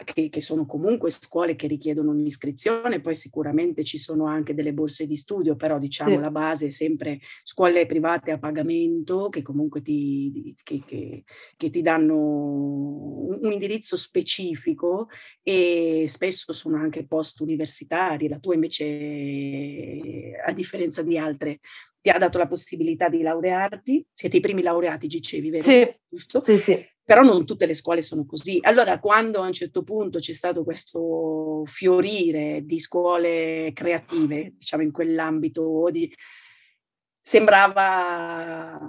[0.04, 5.06] che, che, sono comunque scuole che richiedono un'iscrizione, poi sicuramente ci sono anche delle borse
[5.06, 6.20] di studio, però diciamo sì.
[6.20, 11.24] la base è sempre scuole private a pagamento che comunque ti, che, che,
[11.56, 15.08] che ti danno un, un, indirizzo specifico
[15.42, 21.60] e spesso sono anche post universitari, la tua invece a differenza di altre
[22.02, 25.62] ti ha dato la possibilità di laurearti, siete i primi laureati, dicevi, vero?
[25.62, 26.42] Sì, giusto?
[26.42, 26.84] Sì, sì.
[27.04, 28.58] Però non tutte le scuole sono così.
[28.60, 34.90] Allora, quando a un certo punto c'è stato questo fiorire di scuole creative, diciamo in
[34.90, 36.12] quell'ambito, di,
[37.20, 38.80] sembrava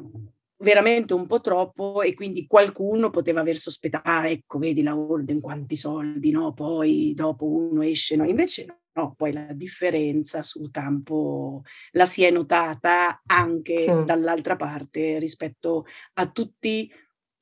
[0.57, 5.39] veramente un po' troppo e quindi qualcuno poteva aver sospettato, ah, ecco, vedi la Holden
[5.39, 6.53] quanti soldi, no?
[6.53, 8.25] Poi dopo uno esce, no?
[8.25, 13.91] Invece no, poi la differenza sul campo la si è notata anche sì.
[14.05, 16.91] dall'altra parte rispetto a tutti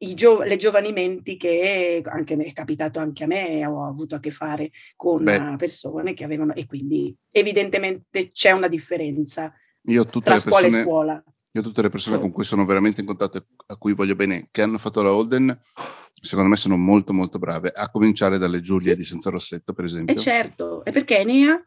[0.02, 4.20] Gio- le giovani menti che anche me, è capitato anche a me, ho avuto a
[4.20, 5.58] che fare con Beh.
[5.58, 11.24] persone che avevano, e quindi evidentemente c'è una differenza tra scuola persone, e scuola.
[11.54, 12.22] Io tutte le persone sì.
[12.22, 15.60] con cui sono veramente in contatto, a cui voglio bene, che hanno fatto la Holden,
[16.22, 18.98] secondo me sono molto molto brave, a cominciare dalle Giulie sì.
[18.98, 20.16] di Senza Rossetto, per esempio.
[20.16, 21.62] E certo, e perché Enea?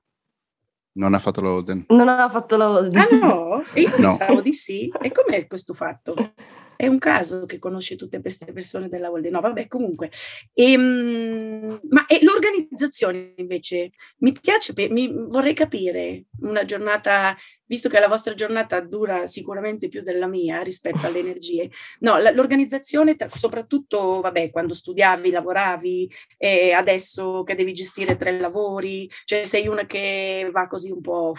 [0.97, 1.87] Non ha fatto la Holden.
[1.89, 3.01] Non ha fatto la Holden.
[3.01, 3.65] Ah no?
[3.75, 3.97] E io no.
[3.97, 4.91] pensavo di sì.
[5.01, 6.15] E com'è questo fatto?
[6.85, 9.33] È un caso che conosci tutte queste persone della Holden.
[9.33, 10.11] No, vabbè, comunque.
[10.53, 17.99] E, ehm, ma e l'organizzazione invece, mi piace, mi, vorrei capire una giornata, visto che
[17.99, 21.71] la vostra giornata dura sicuramente più della mia rispetto alle energie.
[22.01, 29.45] No, l'organizzazione, soprattutto, vabbè, quando studiavi, lavoravi, e adesso che devi gestire tre lavori, cioè
[29.45, 31.33] sei una che va così un po'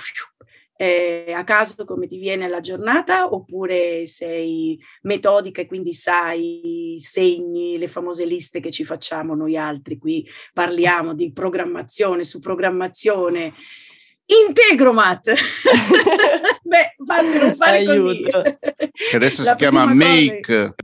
[0.77, 7.77] eh, a caso come ti viene la giornata oppure sei metodica e quindi sai, segni
[7.77, 13.53] le famose liste che ci facciamo noi altri qui, parliamo di programmazione su programmazione.
[14.27, 15.33] Integromat.
[16.63, 18.41] Beh, fatelo fare Aiuto.
[18.41, 18.57] così.
[19.09, 20.75] Che adesso La si chiama prima cosa- Make.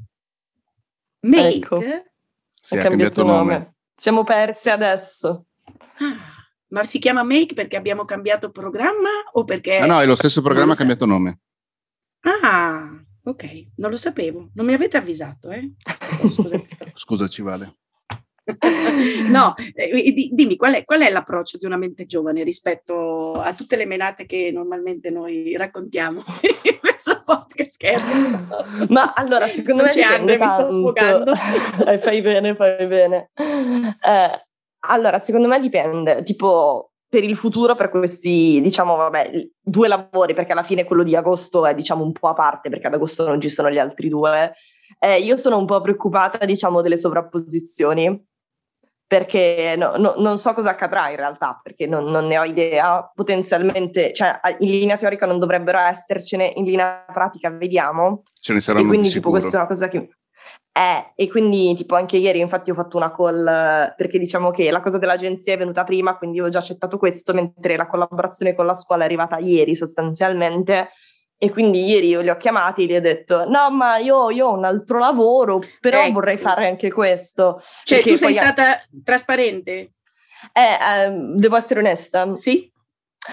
[1.22, 1.56] Make?
[1.56, 1.82] Ecco.
[2.62, 3.74] Sì, ha ha cambiato nome.
[3.96, 5.46] Siamo persi adesso.
[5.98, 6.41] Ah,
[6.72, 9.78] ma si chiama Make perché abbiamo cambiato programma o perché...
[9.78, 11.40] Ah, no, è lo stesso programma, ha cambiato nome.
[12.22, 12.90] Ah,
[13.24, 14.50] ok, non lo sapevo.
[14.54, 15.74] Non mi avete avvisato, eh?
[16.30, 17.76] Scusate, Scusaci, Vale.
[19.28, 23.54] No, eh, di- dimmi qual è, qual è l'approccio di una mente giovane rispetto a
[23.54, 26.24] tutte le menate che normalmente noi raccontiamo
[26.64, 27.70] in questo podcast?
[27.72, 28.88] Scherzo.
[28.90, 31.34] Ma allora, secondo Non me c'è dipende Andre, mi sto sfogando.
[31.88, 33.30] Eh, fai bene, fai bene.
[33.36, 34.46] Eh,
[34.88, 40.54] allora, secondo me dipende, tipo per il futuro, per questi, diciamo, vabbè, due lavori, perché
[40.54, 43.42] alla fine quello di agosto è, diciamo, un po' a parte, perché ad agosto non
[43.42, 44.54] ci sono gli altri due.
[44.98, 48.28] Eh, io sono un po' preoccupata, diciamo, delle sovrapposizioni,
[49.06, 53.12] perché no- no- non so cosa accadrà in realtà, perché non, non ne ho idea.
[53.14, 58.22] Potenzialmente, cioè, in linea teorica non dovrebbero essercene, in linea pratica vediamo.
[58.40, 60.08] Ce ne E saranno quindi di tipo questa è una cosa che...
[60.74, 64.72] Eh, e quindi tipo anche ieri infatti ho fatto una call eh, perché diciamo che
[64.72, 68.66] la cosa dell'agenzia è venuta prima, quindi ho già accettato questo, mentre la collaborazione con
[68.66, 70.90] la scuola è arrivata ieri sostanzialmente.
[71.44, 74.48] E quindi ieri io li ho chiamati e gli ho detto: No, ma io, io
[74.48, 76.14] ho un altro lavoro, però Ecco.
[76.14, 77.60] vorrei fare anche questo.
[77.84, 79.94] Cioè, tu sei stata trasparente?
[80.54, 82.36] Eh, ehm, devo essere onesta.
[82.36, 82.72] Sì?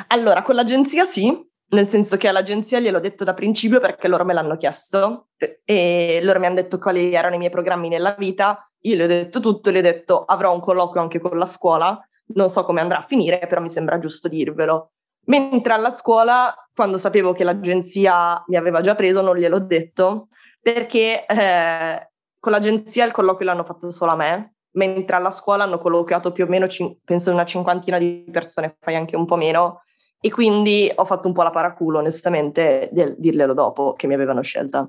[0.09, 1.31] Allora, con l'agenzia sì,
[1.71, 5.29] nel senso che all'agenzia gliel'ho detto da principio perché loro me l'hanno chiesto
[5.65, 8.71] e loro mi hanno detto quali erano i miei programmi nella vita.
[8.83, 11.99] Io gli ho detto tutto, gli ho detto avrò un colloquio anche con la scuola,
[12.35, 14.93] non so come andrà a finire, però mi sembra giusto dirvelo.
[15.27, 20.29] Mentre alla scuola, quando sapevo che l'agenzia mi aveva già preso, non gliel'ho detto
[20.61, 25.79] perché eh, con l'agenzia il colloquio l'hanno fatto solo a me, mentre alla scuola hanno
[25.79, 29.83] colloquiato più o meno, cin- penso, una cinquantina di persone, fai anche un po' meno.
[30.21, 34.43] E quindi ho fatto un po' la paraculo, onestamente, del dirglielo dopo che mi avevano
[34.43, 34.89] scelta.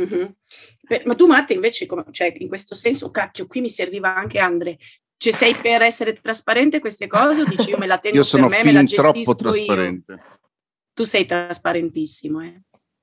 [0.00, 0.34] Mhm.
[0.88, 4.38] Beh, ma tu, Matte, invece, come- cioè, in questo senso, cacchio, qui mi serviva anche
[4.38, 4.78] Andre.
[5.16, 8.48] Cioè, sei per essere trasparente queste cose o dici io me la tengo Io sono
[8.48, 9.34] per me, me la troppo io?
[9.34, 10.20] trasparente.
[10.94, 12.62] Tu sei trasparentissimo, eh.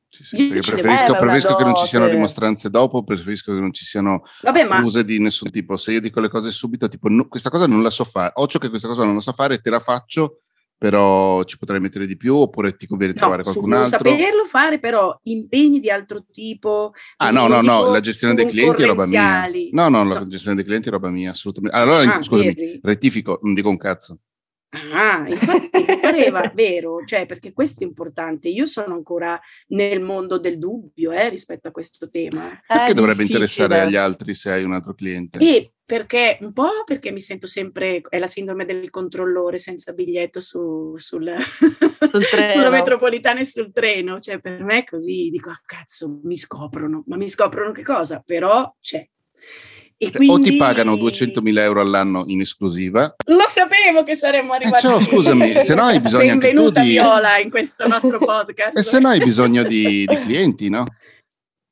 [0.10, 3.74] Sì, sì, Io preferisco, ma preferisco che non ci siano dimostranze dopo, preferisco che non
[3.74, 5.76] ci siano Vabbè, ma accuse di nessun tipo.
[5.78, 8.58] Se io dico le cose subito, tipo no, questa cosa non la so fare, occhio
[8.58, 10.44] che questa cosa non la so fare, te la faccio,
[10.78, 13.98] però ci potrei mettere di più, oppure ti conviene no, trovare qualcun non altro.
[14.12, 16.94] saperlo fare, però impegni di altro tipo.
[17.18, 19.50] Ah no, non no, no, la gestione dei clienti è roba mia.
[19.72, 20.28] No, no, la No.
[20.28, 21.76] gestione dei clienti è roba mia, assolutamente.
[21.78, 22.80] Allora, Ah, scusami, vedi?
[22.84, 24.20] rettifico, non dico un cazzo.
[24.70, 28.50] Ah, infatti mi pareva vero, cioè perché questo è importante.
[28.50, 32.60] Io sono ancora nel mondo del dubbio eh, rispetto a questo tema.
[32.68, 33.46] Perché È dovrebbe difficile.
[33.46, 35.40] interessare agli altri se hai un altro cliente?
[35.40, 40.42] E perché un po' perché mi sento sempre, è la sindrome del controllore senza biglietto
[40.42, 41.34] su, sul,
[42.10, 44.20] Sul sulla metropolitana e sul treno.
[44.20, 48.22] Cioè, per me è così dico, ah, cazzo, mi scoprono, ma mi scoprono che cosa?
[48.26, 49.08] Però c'è.
[50.00, 54.54] E Cioè, O ti quindi- pagano 200.000 euro all'anno in esclusiva, Lo sapevo che saremmo
[54.54, 54.82] arrivati.
[54.82, 58.78] ciao, scusami, se no hai bisogno Benvenuta di- Viola in questo nostro podcast.
[58.78, 60.86] e se no hai bisogno di, di clienti, no?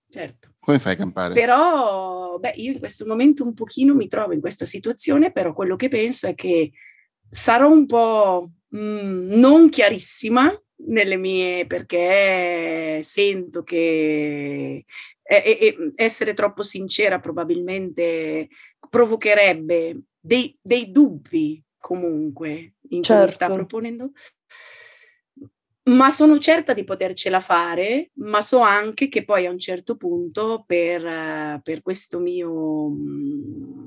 [0.10, 0.50] Certo.
[0.60, 1.34] Come fai a campare?
[1.36, 5.76] Però, beh, io in questo momento un pochino mi trovo in questa situazione, però quello
[5.76, 6.72] che penso è che
[7.30, 10.52] sarò un po' mh, non chiarissima
[10.88, 14.84] nelle mie, perché sento che
[15.28, 18.48] e- e- essere troppo sincera probabilmente
[18.90, 23.54] provocherebbe dei, dei dubbi comunque in chi mi sta Certo.
[23.54, 24.12] proponendo.
[25.88, 30.64] Ma sono certa di potercela fare, ma so anche che poi a un certo punto
[30.66, 33.85] per, per questo mio, mh,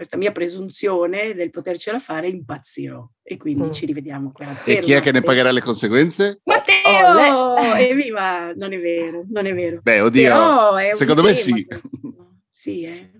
[0.00, 3.70] questa mia presunzione del potercela fare impazzirò e quindi Mm.
[3.70, 4.64] ci rivediamo qua.
[4.64, 6.40] E chi è che ne pagherà le conseguenze?
[6.44, 7.52] Matteo!
[7.52, 7.84] Olè!
[7.86, 8.54] Evviva!
[8.54, 9.80] Non è vero, non è vero.
[9.82, 11.66] Beh, oddio, secondo me sì.
[11.66, 11.98] questo.
[12.48, 13.10] Sì, eh.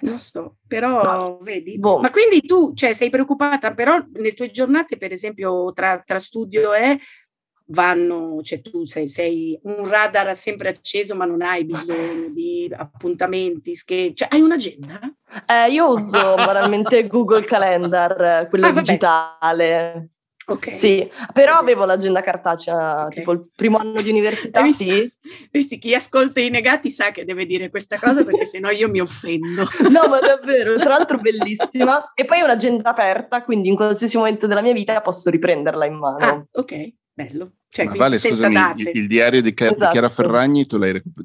[0.00, 1.78] Non so, però vedi.
[1.78, 1.98] boh.
[1.98, 6.72] Ma quindi tu, cioè, sei preoccupata, però nelle tue giornate, per esempio, tra, tra studio
[6.72, 6.98] e
[7.68, 13.74] vanno, cioè tu sei, sei un radar sempre acceso, ma non hai bisogno di appuntamenti,
[13.74, 15.00] schede, cioè hai un'agenda?
[15.46, 20.10] Eh, io uso banalmente Google Calendar, quello Ah, digitale.
[20.48, 20.72] Ok.
[20.72, 23.14] Sì, però avevo l'agenda cartacea, Ok.
[23.14, 24.84] tipo il primo anno di università, visto?
[24.84, 25.12] sì.
[25.50, 29.00] Visti, chi ascolta i negati sa che deve dire questa cosa perché sennò io mi
[29.00, 29.64] offendo.
[29.90, 32.12] No, ma davvero, tra l'altro bellissima.
[32.14, 35.94] E poi è un'agenda aperta, quindi in qualsiasi momento della mia vita posso riprenderla in
[35.94, 36.24] mano.
[36.24, 37.52] Ah, ok, bello.
[37.68, 39.92] Cioè, Ma vale, senza scusami, il, il diario di, Chiara- di Esatto.
[39.92, 40.78] Chiara Ferragni tu,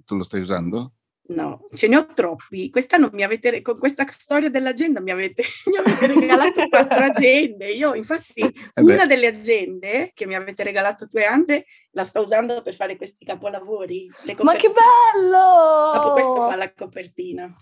[0.05, 0.93] tu lo stai usando?
[1.27, 2.69] No, ce ne ho troppi.
[2.69, 7.71] Quest'anno mi avete, con questa storia dell'agenda mi avete, mi avete regalato quattro agende.
[7.71, 12.21] Io, infatti, eh una delle agende che mi avete regalato tu e Andre la sto
[12.21, 14.09] usando per fare questi capolavori.
[14.41, 15.91] Ma che bello!
[15.93, 17.53] Dopo questo fa la copertina.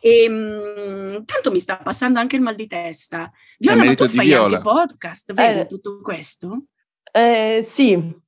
[0.00, 3.30] E, mh, tanto mi sta passando anche il mal di testa.
[3.58, 4.56] Viola, ma tu fai Viola.
[4.58, 6.64] anche podcast, vedi eh, tutto questo?
[7.12, 8.18] Eh, sì.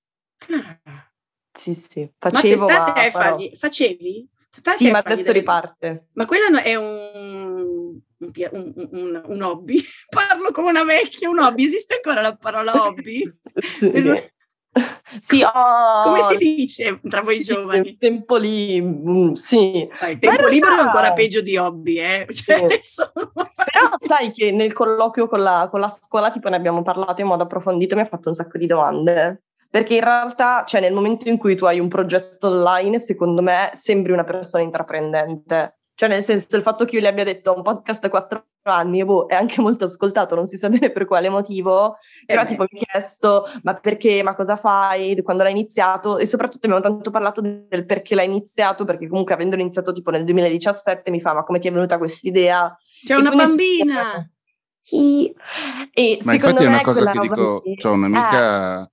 [0.85, 1.11] Ah.
[1.53, 2.11] Sì, sì.
[2.18, 4.29] Facevo, ma ma, fargli, facevi?
[4.77, 5.38] Sì, ma adesso delle...
[5.38, 6.09] riparte.
[6.12, 9.83] Ma quello è un, un, un, un, hobby.
[10.09, 11.64] Parlo come una vecchia, un hobby.
[11.64, 13.23] Esiste ancora la parola hobby?
[13.79, 14.32] sì.
[15.21, 17.97] sì oh, come si dice tra voi giovani?
[17.99, 19.89] Tempo lì, mm, sì.
[20.01, 22.27] Dai, tempo libero è ancora peggio di hobby, eh?
[22.33, 23.03] Cioè, sì.
[23.13, 27.27] Però sai che nel colloquio con la, con la scuola tipo ne abbiamo parlato in
[27.27, 29.43] modo approfondito e mi ha fatto un sacco di domande.
[29.69, 33.71] Perché in realtà, cioè nel momento in cui tu hai un progetto online, secondo me
[33.73, 35.79] sembri una persona intraprendente.
[36.03, 38.99] Cioè nel senso, il fatto che io gli abbia detto un podcast a quattro anni
[38.99, 42.47] e boh, è anche molto ascoltato, non si sa bene per quale motivo, però eh
[42.47, 46.83] tipo mi ha chiesto ma perché, ma cosa fai, quando l'hai iniziato e soprattutto abbiamo
[46.83, 51.35] tanto parlato del perché l'hai iniziato, perché comunque avendo iniziato tipo nel 2017 mi fa
[51.35, 52.77] ma come ti è venuta questa idea?
[53.05, 54.29] C'è e una bambina!
[54.81, 55.33] Sì.
[55.93, 58.83] E ma infatti è una cosa che dico, ho un'amica...
[58.83, 58.91] Eh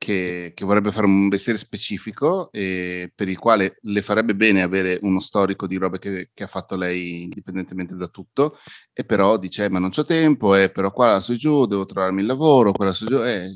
[0.00, 4.98] che, che, vorrebbe fare un mestiere specifico e per il quale le farebbe bene avere
[5.02, 8.56] uno storico di robe che, che ha fatto lei indipendentemente da tutto,
[8.94, 12.22] e però dice, eh, ma non c'ho tempo, eh, però qua su giù devo trovarmi
[12.22, 13.18] il lavoro, qua su giù...
[13.18, 13.52] Eh,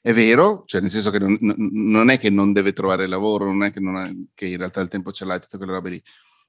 [0.00, 3.64] è vero, cioè nel senso che non, non, è che non deve trovare lavoro, non
[3.64, 5.90] è che, non è, che in realtà il tempo ce l'ha e tutte quelle robe
[5.90, 6.02] lì,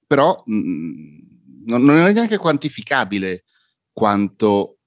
[0.05, 1.19] però mh, mm,
[1.65, 3.45] non, non è neanche quantificabile
[3.91, 4.77] quanto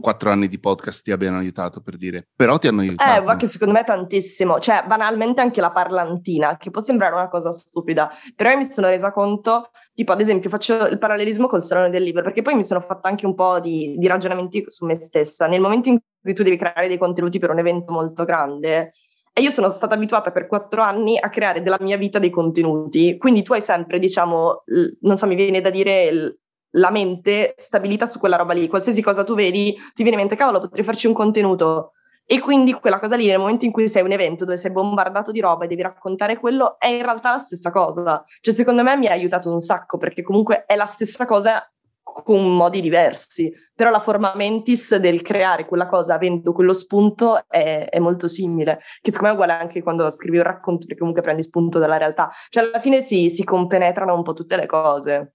[0.00, 3.22] quattro anni di podcast ti abbiano aiutato per dire, però ti hanno aiutato.
[3.22, 7.28] Eh, ma che secondo me tantissimo, cioè banalmente anche la parlantina, che può sembrare una
[7.28, 11.62] cosa stupida, però io mi sono resa conto, tipo ad esempio faccio il parallelismo col
[11.62, 14.84] Salone del Libro, perché poi mi sono fatta anche un po' di, di ragionamenti su
[14.84, 18.24] me stessa, nel momento in cui tu devi creare dei contenuti per un evento molto
[18.24, 18.92] grande,
[19.36, 23.16] e io sono stata abituata per quattro anni a creare della mia vita dei contenuti,
[23.16, 24.62] quindi tu hai sempre, diciamo,
[25.00, 26.38] non so, mi viene da dire
[26.76, 28.68] la mente stabilita su quella roba lì.
[28.68, 31.92] Qualsiasi cosa tu vedi, ti viene in mente, cavolo, potrei farci un contenuto.
[32.26, 35.30] E quindi quella cosa lì, nel momento in cui sei un evento dove sei bombardato
[35.30, 38.22] di roba e devi raccontare quello, è in realtà la stessa cosa.
[38.40, 41.68] Cioè, secondo me mi ha aiutato un sacco, perché comunque è la stessa cosa
[42.02, 43.52] con modi diversi.
[43.74, 48.80] Però la forma mentis del creare quella cosa avendo quello spunto è, è molto simile.
[49.02, 51.98] Che secondo me è uguale anche quando scrivi un racconto, perché comunque prendi spunto dalla
[51.98, 52.30] realtà.
[52.48, 55.34] Cioè, alla fine si, si compenetrano un po' tutte le cose.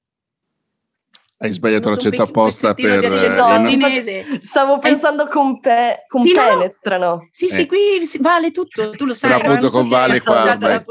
[1.41, 3.02] Hai sbagliato l'accento apposta per...
[3.02, 5.30] No, eh, Stavo pensando Hai...
[5.30, 6.04] con, pe...
[6.08, 7.06] con sì, penetrano.
[7.06, 7.28] No.
[7.32, 7.65] Sì, sì, eh.
[7.65, 7.80] qui
[8.19, 9.38] vale tutto, tu lo sai.
[9.38, 10.58] Però appunto con vale qua...
[10.58, 10.86] La...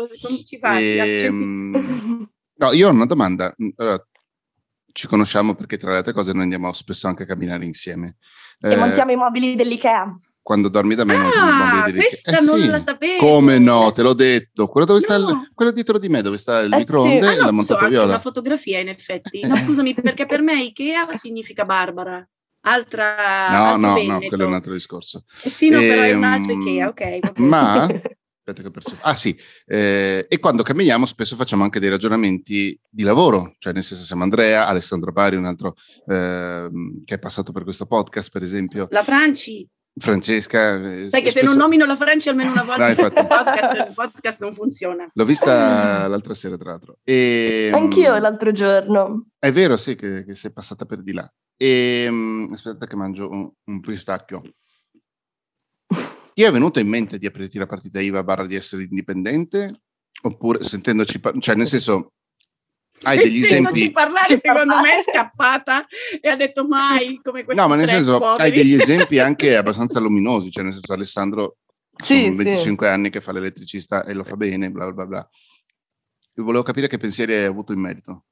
[0.46, 1.24] ci fa, e...
[1.24, 3.54] Ehm, no, io ho una domanda.
[3.76, 4.02] Allora,
[4.90, 8.16] ci conosciamo perché tra le altre cose noi andiamo spesso anche a camminare insieme.
[8.58, 12.42] E eh, montiamo i mobili dell'IKEA quando dormi da me non ah, non questa eh,
[12.42, 12.68] non sì.
[12.68, 13.18] la sapevo.
[13.18, 14.66] Come no, te l'ho detto.
[14.66, 15.04] Quello, dove no.
[15.04, 17.34] sta il, quello dietro di me, dove sta il eh, microonde, sì.
[17.34, 18.04] ah, no, l'ha montato so, Viola.
[18.06, 19.46] una fotografia, in effetti.
[19.46, 22.26] No, scusami, perché per me Ikea significa Barbara.
[22.62, 24.12] Altra, no, no, Veneto.
[24.12, 25.24] no, quello è un altro discorso.
[25.42, 27.38] Eh sì, no, e, però è un altro ehm, Ikea, ok.
[27.40, 27.82] Ma...
[28.48, 28.96] Aspetta che ho perso.
[29.02, 33.82] Ah sì, eh, e quando camminiamo spesso facciamo anche dei ragionamenti di lavoro, cioè nel
[33.82, 35.74] senso siamo Andrea, Alessandro Pari, un altro
[36.06, 36.70] eh,
[37.04, 38.86] che è passato per questo podcast per esempio.
[38.88, 39.68] La Franci.
[39.98, 40.76] Francesca.
[40.76, 41.38] Eh, Sai che spesso...
[41.38, 45.10] se non nomino la Francia almeno una volta, no, il, podcast, il podcast non funziona.
[45.12, 46.98] L'ho vista l'altra sera, tra l'altro.
[47.04, 49.26] E, Anch'io um, l'altro giorno.
[49.38, 51.30] È vero, sì, che, che sei passata per di là.
[51.56, 54.42] E, um, aspetta che mangio un, un pistacchio.
[56.34, 59.82] Ti è venuto in mente di aprirti la partita IVA barra di essere indipendente?
[60.22, 62.12] Oppure sentendoci, cioè nel senso,
[63.02, 65.86] hai degli esempi parlare secondo me è scappata
[66.20, 68.42] e ha detto mai come questo no ma nel senso poveri.
[68.42, 71.56] hai degli esempi anche abbastanza luminosi cioè nel senso Alessandro
[72.02, 72.92] sì, sono 25 sì.
[72.92, 75.28] anni che fa l'elettricista e lo fa bene bla bla bla
[76.34, 78.24] Io volevo capire che pensieri hai avuto in merito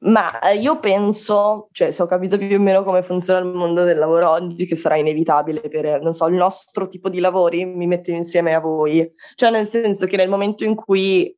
[0.00, 3.82] ma eh, io penso, cioè se ho capito più o meno come funziona il mondo
[3.82, 7.86] del lavoro oggi, che sarà inevitabile per, non so, il nostro tipo di lavori, mi
[7.86, 9.10] metto insieme a voi.
[9.34, 11.36] Cioè nel senso che nel momento in cui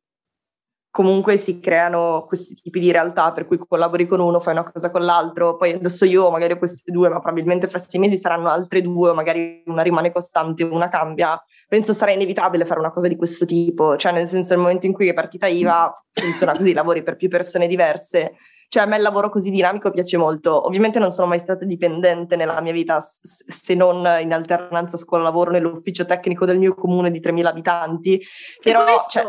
[0.91, 4.91] comunque si creano questi tipi di realtà per cui collabori con uno, fai una cosa
[4.91, 8.49] con l'altro, poi adesso io magari ho queste due, ma probabilmente fra sei mesi saranno
[8.49, 11.41] altre due, o magari una rimane costante, una cambia.
[11.69, 14.93] Penso sarà inevitabile fare una cosa di questo tipo, cioè nel senso nel momento in
[14.93, 18.33] cui è partita IVA funziona così, lavori per più persone diverse.
[18.67, 20.65] Cioè a me il lavoro così dinamico piace molto.
[20.65, 26.05] Ovviamente non sono mai stata dipendente nella mia vita, se non in alternanza scuola-lavoro nell'ufficio
[26.05, 28.21] tecnico del mio comune di 3.000 abitanti.
[28.61, 29.25] Però, cioè,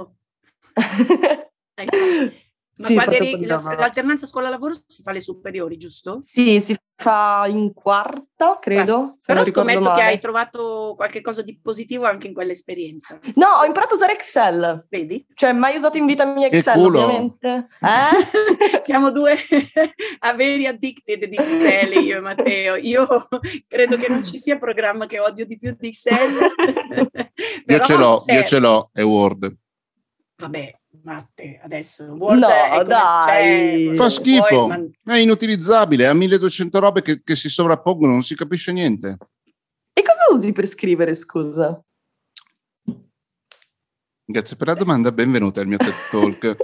[1.75, 6.21] Ma Sì, andava- l'alternanza scuola-lavoro si fa alle superiori, giusto?
[6.23, 10.03] Sì, si fa in quarta, credo, se Però scommetto che male.
[10.05, 13.21] hai trovato qualche cosa di positivo anche in quell'esperienza.
[13.35, 14.87] No, ho imparato a usare Excel.
[14.89, 15.25] Vedi?
[15.35, 17.03] Cioè, mai usato in vita mia Che Excel, culo.
[17.03, 17.69] ovviamente.
[17.83, 18.81] Eh?
[18.81, 19.37] Siamo due
[20.21, 22.77] averi addicted di Excel, io e Matteo.
[22.77, 23.07] Io
[23.69, 26.37] credo che non ci sia programma che odio di più di Excel.
[27.67, 28.41] Io ce l'ho, serve.
[28.41, 29.55] io ce l'ho, è Word.
[30.37, 33.97] Vabbè, Matte, adesso Word No, è dai.
[33.97, 38.73] Fa schifo, ma- è inutilizzabile, ha 1200 robe che, che si sovrappongono, non si capisce
[38.73, 39.17] niente.
[39.93, 41.83] E cosa usi per scrivere, scusa?
[44.25, 46.57] Grazie per la domanda, benvenuta al mio TED Talk.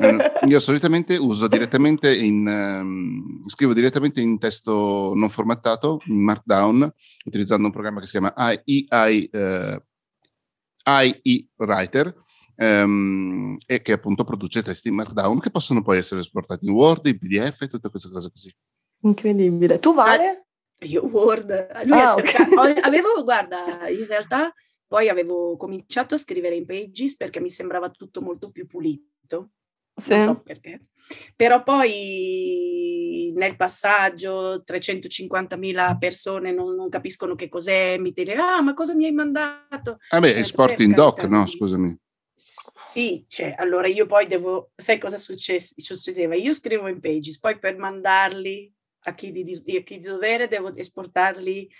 [0.00, 6.92] Eh, Io solitamente uso direttamente in, ehm, scrivo direttamente in testo non formattato, in Markdown,
[7.26, 8.86] utilizzando un programma che si chiama AI,
[9.30, 9.82] eh,
[10.86, 12.14] IE Writer,
[12.56, 17.06] ehm, e che appunto produce testi in Markdown che possono poi essere esportati in Word,
[17.06, 18.50] in PDF e tutte queste cose così.
[19.02, 19.78] Incredibile.
[19.78, 20.46] Tu, Vale?
[20.84, 21.48] Io Word,
[21.84, 24.52] lui Ah, cercato- ho- avevo, guarda, in realtà
[24.86, 29.50] poi avevo cominciato a scrivere in Pages perché mi sembrava tutto molto più pulito.
[29.96, 30.10] Sì.
[30.16, 30.86] non so perché.
[31.36, 38.74] Però poi nel passaggio 350.000 persone non, non capiscono che cos'è, mi tele, ah ma
[38.74, 39.98] cosa mi hai mandato?
[40.10, 41.46] Vabbè, Eh, esporti per in doc, no?
[41.46, 41.96] Scusami.
[42.36, 46.34] Sì, cioè, allora io poi devo, sai cosa successe- succedeva?
[46.34, 48.72] Io scrivo in Pages, poi per mandarli
[49.06, 49.42] a chi di,
[49.76, 51.70] a chi di dovere devo esportarli,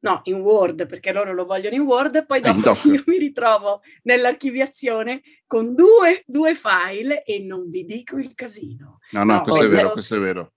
[0.00, 3.82] no, in Word, perché loro lo vogliono in Word, poi Eh, dopo io mi ritrovo
[4.02, 8.98] nell'archiviazione con due, due file e non vi dico il casino.
[9.12, 10.52] No, no, No, questo è vero, questo è vero.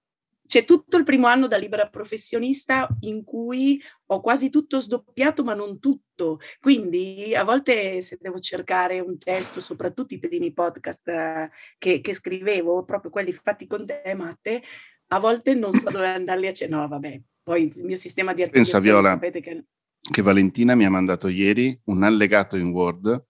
[0.47, 5.53] C'è tutto il primo anno da libera professionista in cui ho quasi tutto sdoppiato, ma
[5.53, 6.39] non tutto.
[6.59, 12.13] Quindi a volte se devo cercare un testo, soprattutto i primi podcast eh, che, che
[12.13, 14.63] scrivevo, proprio quelli fatti con te, Matte,
[15.07, 16.81] a volte non so dove andarli a cercare.
[16.81, 19.65] No, vabbè, poi il mio sistema di Pensa, archiviazione Viola, sapete che...
[19.99, 23.25] che Valentina mi ha mandato ieri un allegato in Word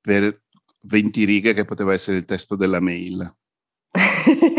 [0.00, 0.42] per
[0.82, 3.34] 20 righe che poteva essere il testo della mail.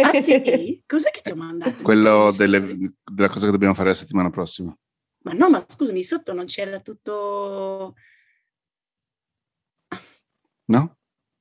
[0.03, 0.84] Ah sì?
[0.86, 1.84] Cos'è che ti ho mandato?
[1.84, 4.76] Quello delle- della cosa che dobbiamo fare la settimana prossima.
[5.24, 7.95] Ma no, ma scusami, sotto non c'era tutto...
[10.66, 10.97] No?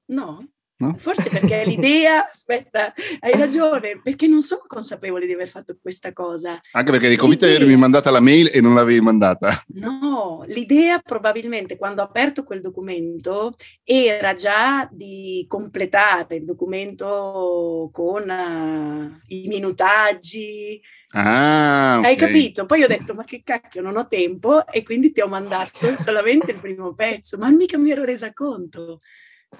[0.06, 0.51] No?
[0.82, 0.96] No?
[0.98, 6.60] Forse perché l'idea, aspetta, hai ragione, perché non sono consapevole di aver fatto questa cosa.
[6.72, 9.62] Anche perché eri convinta di L'idea- avermi mandata la mail e non l'avevi mandata.
[9.74, 13.54] No, l'idea probabilmente quando ho aperto quel documento
[13.84, 20.80] era già di completare il documento con eh, i minutaggi.
[21.14, 22.04] Ah, ok.
[22.06, 22.66] Hai capito?
[22.66, 26.50] Poi ho detto, ma che cacchio, non ho tempo e quindi ti ho mandato solamente
[26.50, 29.00] il primo pezzo, ma mica mi ero resa conto.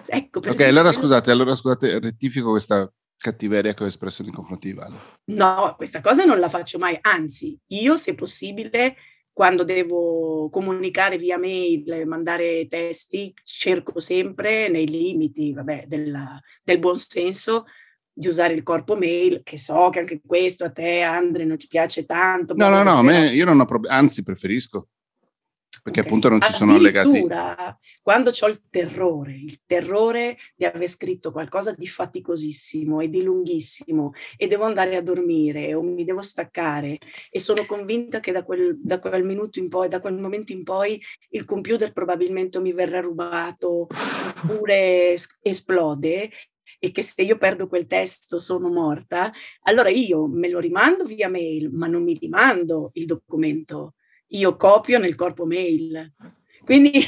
[0.07, 4.69] Ecco, Ok, esempio, allora scusate, allora scusate, rettifico questa cattiveria che ho espresso nei confronti
[4.69, 4.97] di Vale.
[5.27, 8.97] No, questa cosa non la faccio mai, anzi, io se possibile,
[9.33, 16.97] quando devo comunicare via mail, mandare testi, cerco sempre nei limiti, vabbè, della- del buon
[16.97, 17.65] senso
[18.13, 21.69] di usare il corpo mail, che so che anche questo a te, Andre, non ci
[21.69, 22.55] piace tanto.
[22.55, 24.89] No, no, no, me, io non ho problemi, anzi preferisco,
[25.83, 26.07] perché Ok.
[26.07, 26.75] appunto non ci sono.
[26.75, 33.23] Addirittura, Quando ho il terrore, il terrore di aver scritto qualcosa di faticosissimo e di
[33.23, 36.99] lunghissimo e devo andare a dormire o mi devo staccare
[37.31, 40.63] e sono convinta che da quel, da quel minuto in poi, da quel momento in
[40.63, 43.89] poi, il computer probabilmente mi verrà rubato
[44.45, 46.31] oppure es- esplode
[46.79, 51.29] e che se io perdo quel testo sono morta, allora io me lo rimando via
[51.29, 53.95] mail, ma non mi rimando il documento
[54.33, 56.13] io copio nel corpo mail.
[56.65, 56.93] Quindi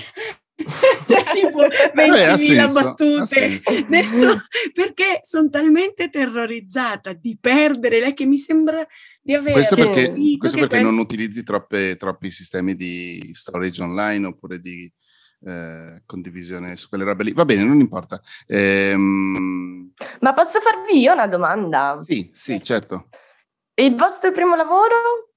[1.06, 3.60] c'è tipo 20.000 Eh, battute.
[3.88, 8.86] Detto, perché sono talmente terrorizzata di perdere lei che mi sembra
[9.22, 10.08] di avere Questo perché,
[10.38, 14.90] questo che perché quel- non utilizzi troppe- troppi sistemi di storage online oppure di
[15.46, 17.32] eh, condivisione su quelle robe lì.
[17.32, 18.20] Va bene, non importa.
[18.46, 22.02] Ehm, Ma posso farvi io una domanda?
[22.06, 23.08] sì, sì, certo.
[23.74, 25.33] Il vostro primo lavoro?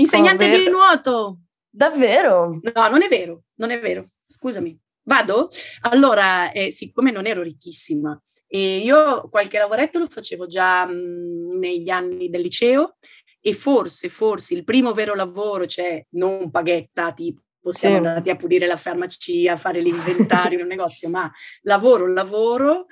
[0.00, 1.38] Insegnante Oh, di nuoto.
[1.68, 2.60] Davvero?
[2.62, 4.10] No, non è vero, non è vero.
[4.26, 4.78] Scusami.
[5.02, 5.48] Vado?
[5.82, 11.88] Allora, eh, siccome non ero ricchissima, e io qualche lavoretto lo facevo già mh, negli
[11.90, 12.96] anni del liceo
[13.40, 18.06] e forse, forse il primo vero lavoro, cioè non paghetta, tipo siamo Sì.
[18.06, 21.30] andati a pulire la farmacia, a fare l'inventario in un negozio, ma
[21.62, 22.86] lavoro, lavoro,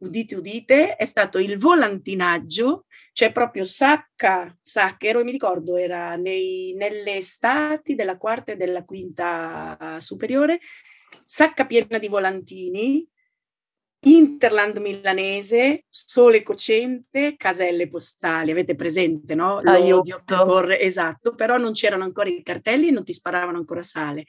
[0.00, 6.74] udite, udite, è stato il volantinaggio, cioè proprio sacca, sacchero, e mi ricordo era nei-
[6.74, 10.60] nelle estati della quarta e della quinta superiore,
[11.24, 13.06] sacca piena di volantini,
[14.02, 18.50] Interland milanese, sole cocente, caselle postali.
[18.50, 19.60] Avete presente, no?
[19.60, 24.24] L'odio corre, esatto, però non c'erano ancora i cartelli e non ti sparavano ancora sale.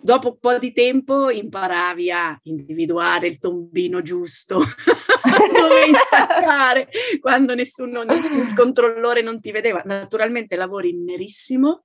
[0.00, 4.58] Dopo un po' di tempo imparavi a individuare il tombino giusto,
[5.52, 6.88] dove insaccare,
[7.20, 9.82] quando nessuno, nessun controllore non ti vedeva.
[9.84, 11.82] Naturalmente lavori nerissimo,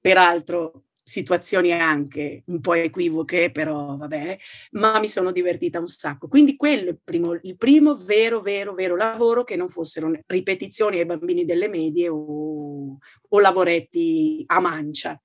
[0.00, 4.38] peraltro situazioni anche un po' equivoche, però vabbè,
[4.72, 6.28] ma mi sono divertita un sacco.
[6.28, 10.98] Quindi quello è il primo, il primo vero, vero, vero lavoro che non fossero ripetizioni
[10.98, 12.96] ai bambini delle medie o,
[13.28, 15.20] o lavoretti a mancia.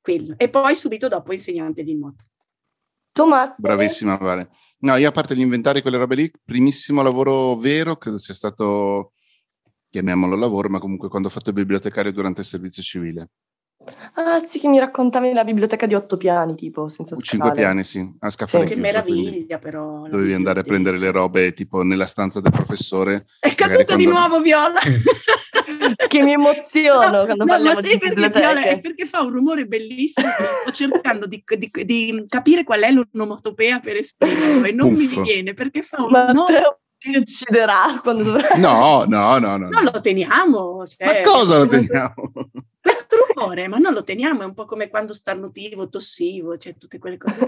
[0.00, 0.34] Quello.
[0.36, 2.24] E poi subito dopo insegnante di nuoto.
[3.12, 3.56] Tomate.
[3.58, 4.50] Bravissima Vale.
[4.80, 9.12] No, io a parte gli inventari, quelle robe lì, primissimo lavoro vero, credo sia stato,
[9.90, 13.30] chiamiamolo lavoro, ma comunque quando ho fatto il bibliotecario durante il servizio civile.
[14.14, 17.26] Ah, sì, che mi raccontavi la biblioteca di otto piani, tipo, senza scale.
[17.26, 20.06] Cinque piani, sì, a scaffale Che meraviglia, però.
[20.06, 23.26] Dovevi andare a prendere le robe, tipo, nella stanza del professore.
[23.38, 24.04] È caduta quando...
[24.04, 24.80] di nuovo Viola!
[25.94, 29.20] che mi emoziono no, quando no, parliamo ma sai di perché, Viola, è perché fa
[29.20, 34.72] un rumore bellissimo sto cercando di, di, di, capire qual è l'onomatopea per esprimerlo e
[34.72, 35.16] non Puff.
[35.16, 38.56] mi viene perché fa un rumore ti ucciderà quando dovrà.
[38.56, 39.68] No, no, no, no.
[39.70, 40.84] Non lo teniamo.
[40.86, 42.30] Cioè, ma cosa lo teniamo?
[42.78, 46.98] Questo rumore, ma non lo teniamo, è un po' come quando starnutivo, tossivo, cioè tutte
[46.98, 47.40] quelle cose.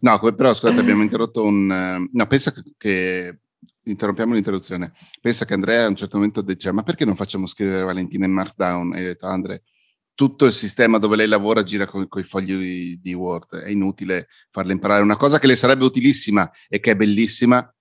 [0.00, 1.70] no, però scusate, abbiamo interrotto un...
[1.70, 3.38] Eh, no, pensa che...
[3.84, 4.92] Interrompiamo l'interruzione.
[5.20, 8.32] Pensa che Andrea a un certo momento dice, ma perché non facciamo scrivere Valentina in
[8.32, 8.94] Markdown?
[8.94, 9.60] E ho detto, Andrea,
[10.14, 13.56] tutto il sistema dove lei lavora gira con, con i fogli di, di Word.
[13.56, 17.74] È inutile farle imparare una cosa che le sarebbe utilissima e che è bellissima,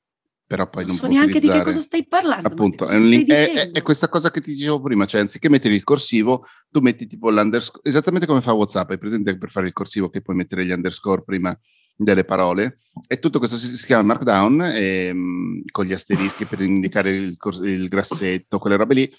[0.49, 2.47] però poi non, non so neanche di che cosa stai parlando.
[2.47, 5.83] Appunto, è, un, è, è, questa cosa che ti dicevo prima, cioè anziché mettere il
[5.83, 10.09] corsivo, tu metti tipo l'underscore, esattamente come fa WhatsApp, hai presente per fare il corsivo
[10.09, 11.55] che puoi mettere gli underscore prima
[11.95, 16.61] delle parole, e tutto questo si, si chiama Markdown, e, ehm, con gli asterischi per
[16.61, 19.13] indicare il, il grassetto, quelle robe lì,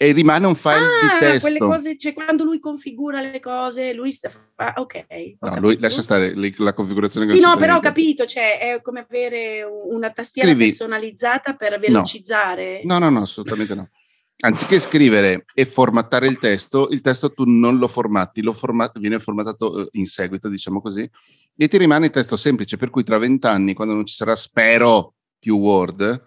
[0.00, 1.40] e rimane un file ah, di testo.
[1.40, 4.30] quelle cose, cioè quando lui configura le cose, lui sta...
[4.54, 5.06] Ah, ok.
[5.40, 9.04] No, lui lascia stare la configurazione che Sì, no, però ho capito, cioè è come
[9.08, 10.66] avere una tastiera Scrivi.
[10.66, 12.82] personalizzata per velocizzare.
[12.84, 13.88] No, no, no, no assolutamente no.
[14.40, 19.18] Anziché scrivere e formattare il testo, il testo tu non lo formatti, lo format- viene
[19.18, 21.10] formattato eh, in seguito, diciamo così,
[21.56, 25.14] e ti rimane il testo semplice, per cui tra vent'anni, quando non ci sarà, spero,
[25.40, 26.22] più Word,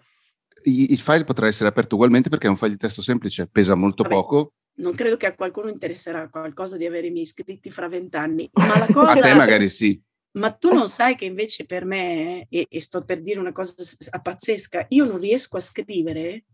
[0.64, 4.02] il file potrà essere aperto ugualmente perché è un file di testo semplice, pesa molto
[4.02, 4.52] Vabbè, poco.
[4.74, 8.78] Non credo che a qualcuno interesserà qualcosa di avere i miei iscritti fra vent'anni, ma
[8.78, 9.10] la cosa...
[9.10, 10.00] a te magari sì.
[10.32, 13.74] Ma tu non sai che invece per me, e, e sto per dire una cosa
[14.20, 16.44] pazzesca, io non riesco a scrivere,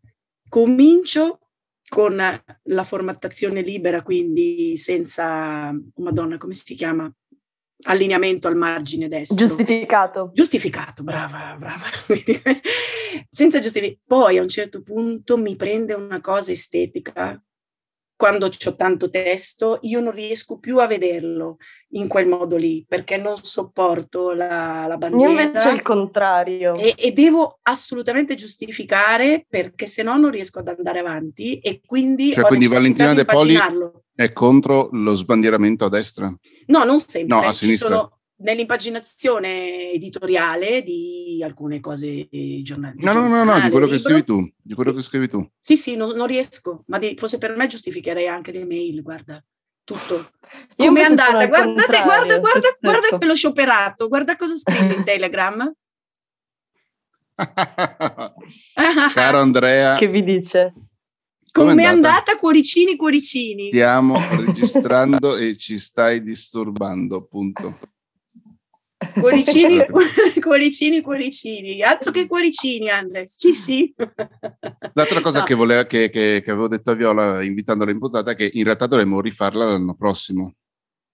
[0.48, 1.38] comincio
[1.88, 7.10] con la formattazione libera, quindi senza, oh madonna, come si chiama?
[7.86, 9.36] Allineamento al margine destro.
[9.36, 10.30] Giustificato.
[10.34, 11.84] Giustificato, brava, brava.
[13.30, 14.00] Senza giustificare.
[14.04, 17.40] Poi a un certo punto mi prende una cosa estetica.
[18.16, 21.58] Quando ho tanto testo, io non riesco più a vederlo
[21.90, 25.32] in quel modo lì, perché non sopporto la, la bandiera.
[25.32, 26.74] Io invece il contrario.
[26.74, 32.32] E, e, devo assolutamente giustificare, perché se no non riesco ad andare avanti e quindi...
[32.32, 33.56] Cioè, quindi Valentina De Poli
[34.16, 36.36] è contro lo sbandieramento a destra?
[36.68, 37.36] No, non sempre.
[37.36, 37.88] No, a sinistra.
[37.88, 42.28] Sono nell'impaginazione editoriale di alcune cose
[42.62, 43.12] giornalistiche.
[43.12, 45.46] No, no, no, no, di quello che scrivi tu, di quello che scrivi tu.
[45.58, 49.42] Sì, sì, no, non riesco, ma di, forse per me giustificherei anche le mail, guarda,
[49.82, 50.32] tutto.
[50.76, 51.46] Come è andata?
[51.46, 55.72] Guardate, guarda, guarda, guarda quello scioperato, guarda cosa scrive in Telegram.
[59.14, 59.94] Caro Andrea.
[59.96, 60.72] Che vi dice?
[61.58, 62.36] Come è andata?
[62.36, 63.66] Cuoricini, cuoricini.
[63.68, 67.78] Stiamo registrando e ci stai disturbando, appunto.
[69.14, 69.86] Cuoricini,
[70.40, 71.82] cuoricini, cuoricini.
[71.82, 73.36] Altro che cuoricini, Andres.
[73.36, 73.94] Sì, sì.
[74.94, 75.44] L'altra cosa no.
[75.44, 78.64] che, voleva, che, che, che, avevo detto a Viola invitandola in puntata è che in
[78.64, 80.54] realtà dovremmo rifarla l'anno prossimo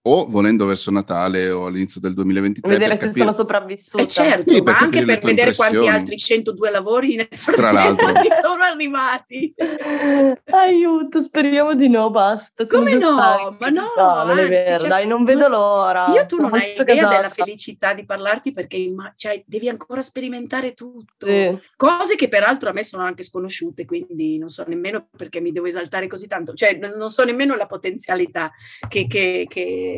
[0.06, 2.70] o volendo verso Natale o all'inizio del 2023.
[2.70, 4.02] Vedere se sono sopravvissuta.
[4.02, 8.12] Eh certo, sì, ma anche per vedere quanti altri 102 lavori nel Tra l'altro.
[8.40, 9.54] sono arrivati.
[10.44, 12.66] Aiuto, speriamo di no, basta.
[12.66, 13.16] Come no?
[13.16, 13.56] Stanchi.
[13.60, 16.08] Ma no, no non è vero, cioè, dai, non vedo l'ora.
[16.08, 17.16] Io tu non hai idea casata.
[17.16, 21.26] della felicità di parlarti perché imma- cioè, devi ancora sperimentare tutto.
[21.26, 21.58] Sì.
[21.76, 25.64] Cose che peraltro a me sono anche sconosciute, quindi non so nemmeno perché mi devo
[25.64, 26.52] esaltare così tanto.
[26.52, 28.50] Cioè, non so nemmeno la potenzialità
[28.86, 29.92] che, che, che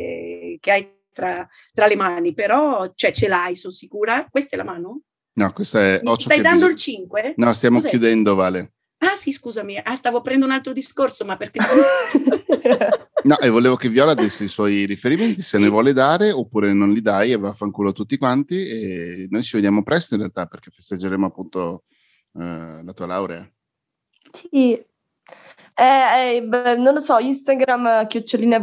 [0.59, 4.27] che, hai tra, tra, le mani, però cioè, ce l'hai, sono sicura.
[4.29, 5.01] Questa è la mano?
[5.33, 5.99] No, questa è...
[6.03, 6.71] Mi stai dando bisogno.
[6.71, 7.33] il 5?
[7.37, 7.89] No, stiamo Cos'è?
[7.89, 8.71] chiudendo, Vale.
[8.99, 11.59] Ah sì, scusami, ah, stavo prendendo un altro discorso, ma perché...
[13.23, 15.63] no, e volevo che Viola desse i suoi riferimenti, se sì.
[15.63, 18.67] ne vuole dare, oppure non li dai e vaffanculo a tutti quanti.
[18.67, 21.83] E noi ci vediamo presto in realtà, perché festeggeremo appunto
[22.33, 23.47] eh, la tua laurea.
[24.31, 24.83] Sì, eh,
[25.75, 28.57] eh, non lo so, Instagram chiocciolina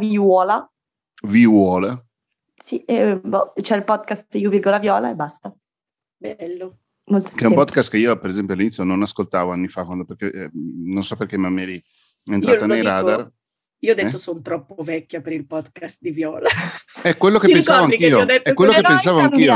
[1.25, 1.89] viuola.
[1.91, 2.05] Viuola?
[2.65, 5.55] Sì, eh, boh, c'è il podcast Io virgola viola e basta.
[6.17, 6.79] Bello.
[7.07, 10.07] Molto che è un podcast che io, per esempio, all'inizio non ascoltavo anni fa, quando,
[10.07, 11.85] perché, eh, non so perché, ma mi eri
[12.25, 13.31] entrata nei dico, radar.
[13.81, 14.19] Io ho detto eh?
[14.19, 16.49] sono troppo vecchia per il podcast di Viola.
[17.03, 18.25] È quello che Ti pensavo anch'io.
[18.25, 19.55] Che è quello che pensavo anch'io.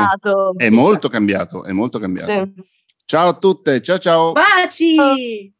[0.54, 2.30] È molto cambiato, è molto cambiato.
[2.54, 2.62] Sì.
[3.06, 4.32] Ciao a tutte, ciao ciao.
[4.32, 5.56] Baci!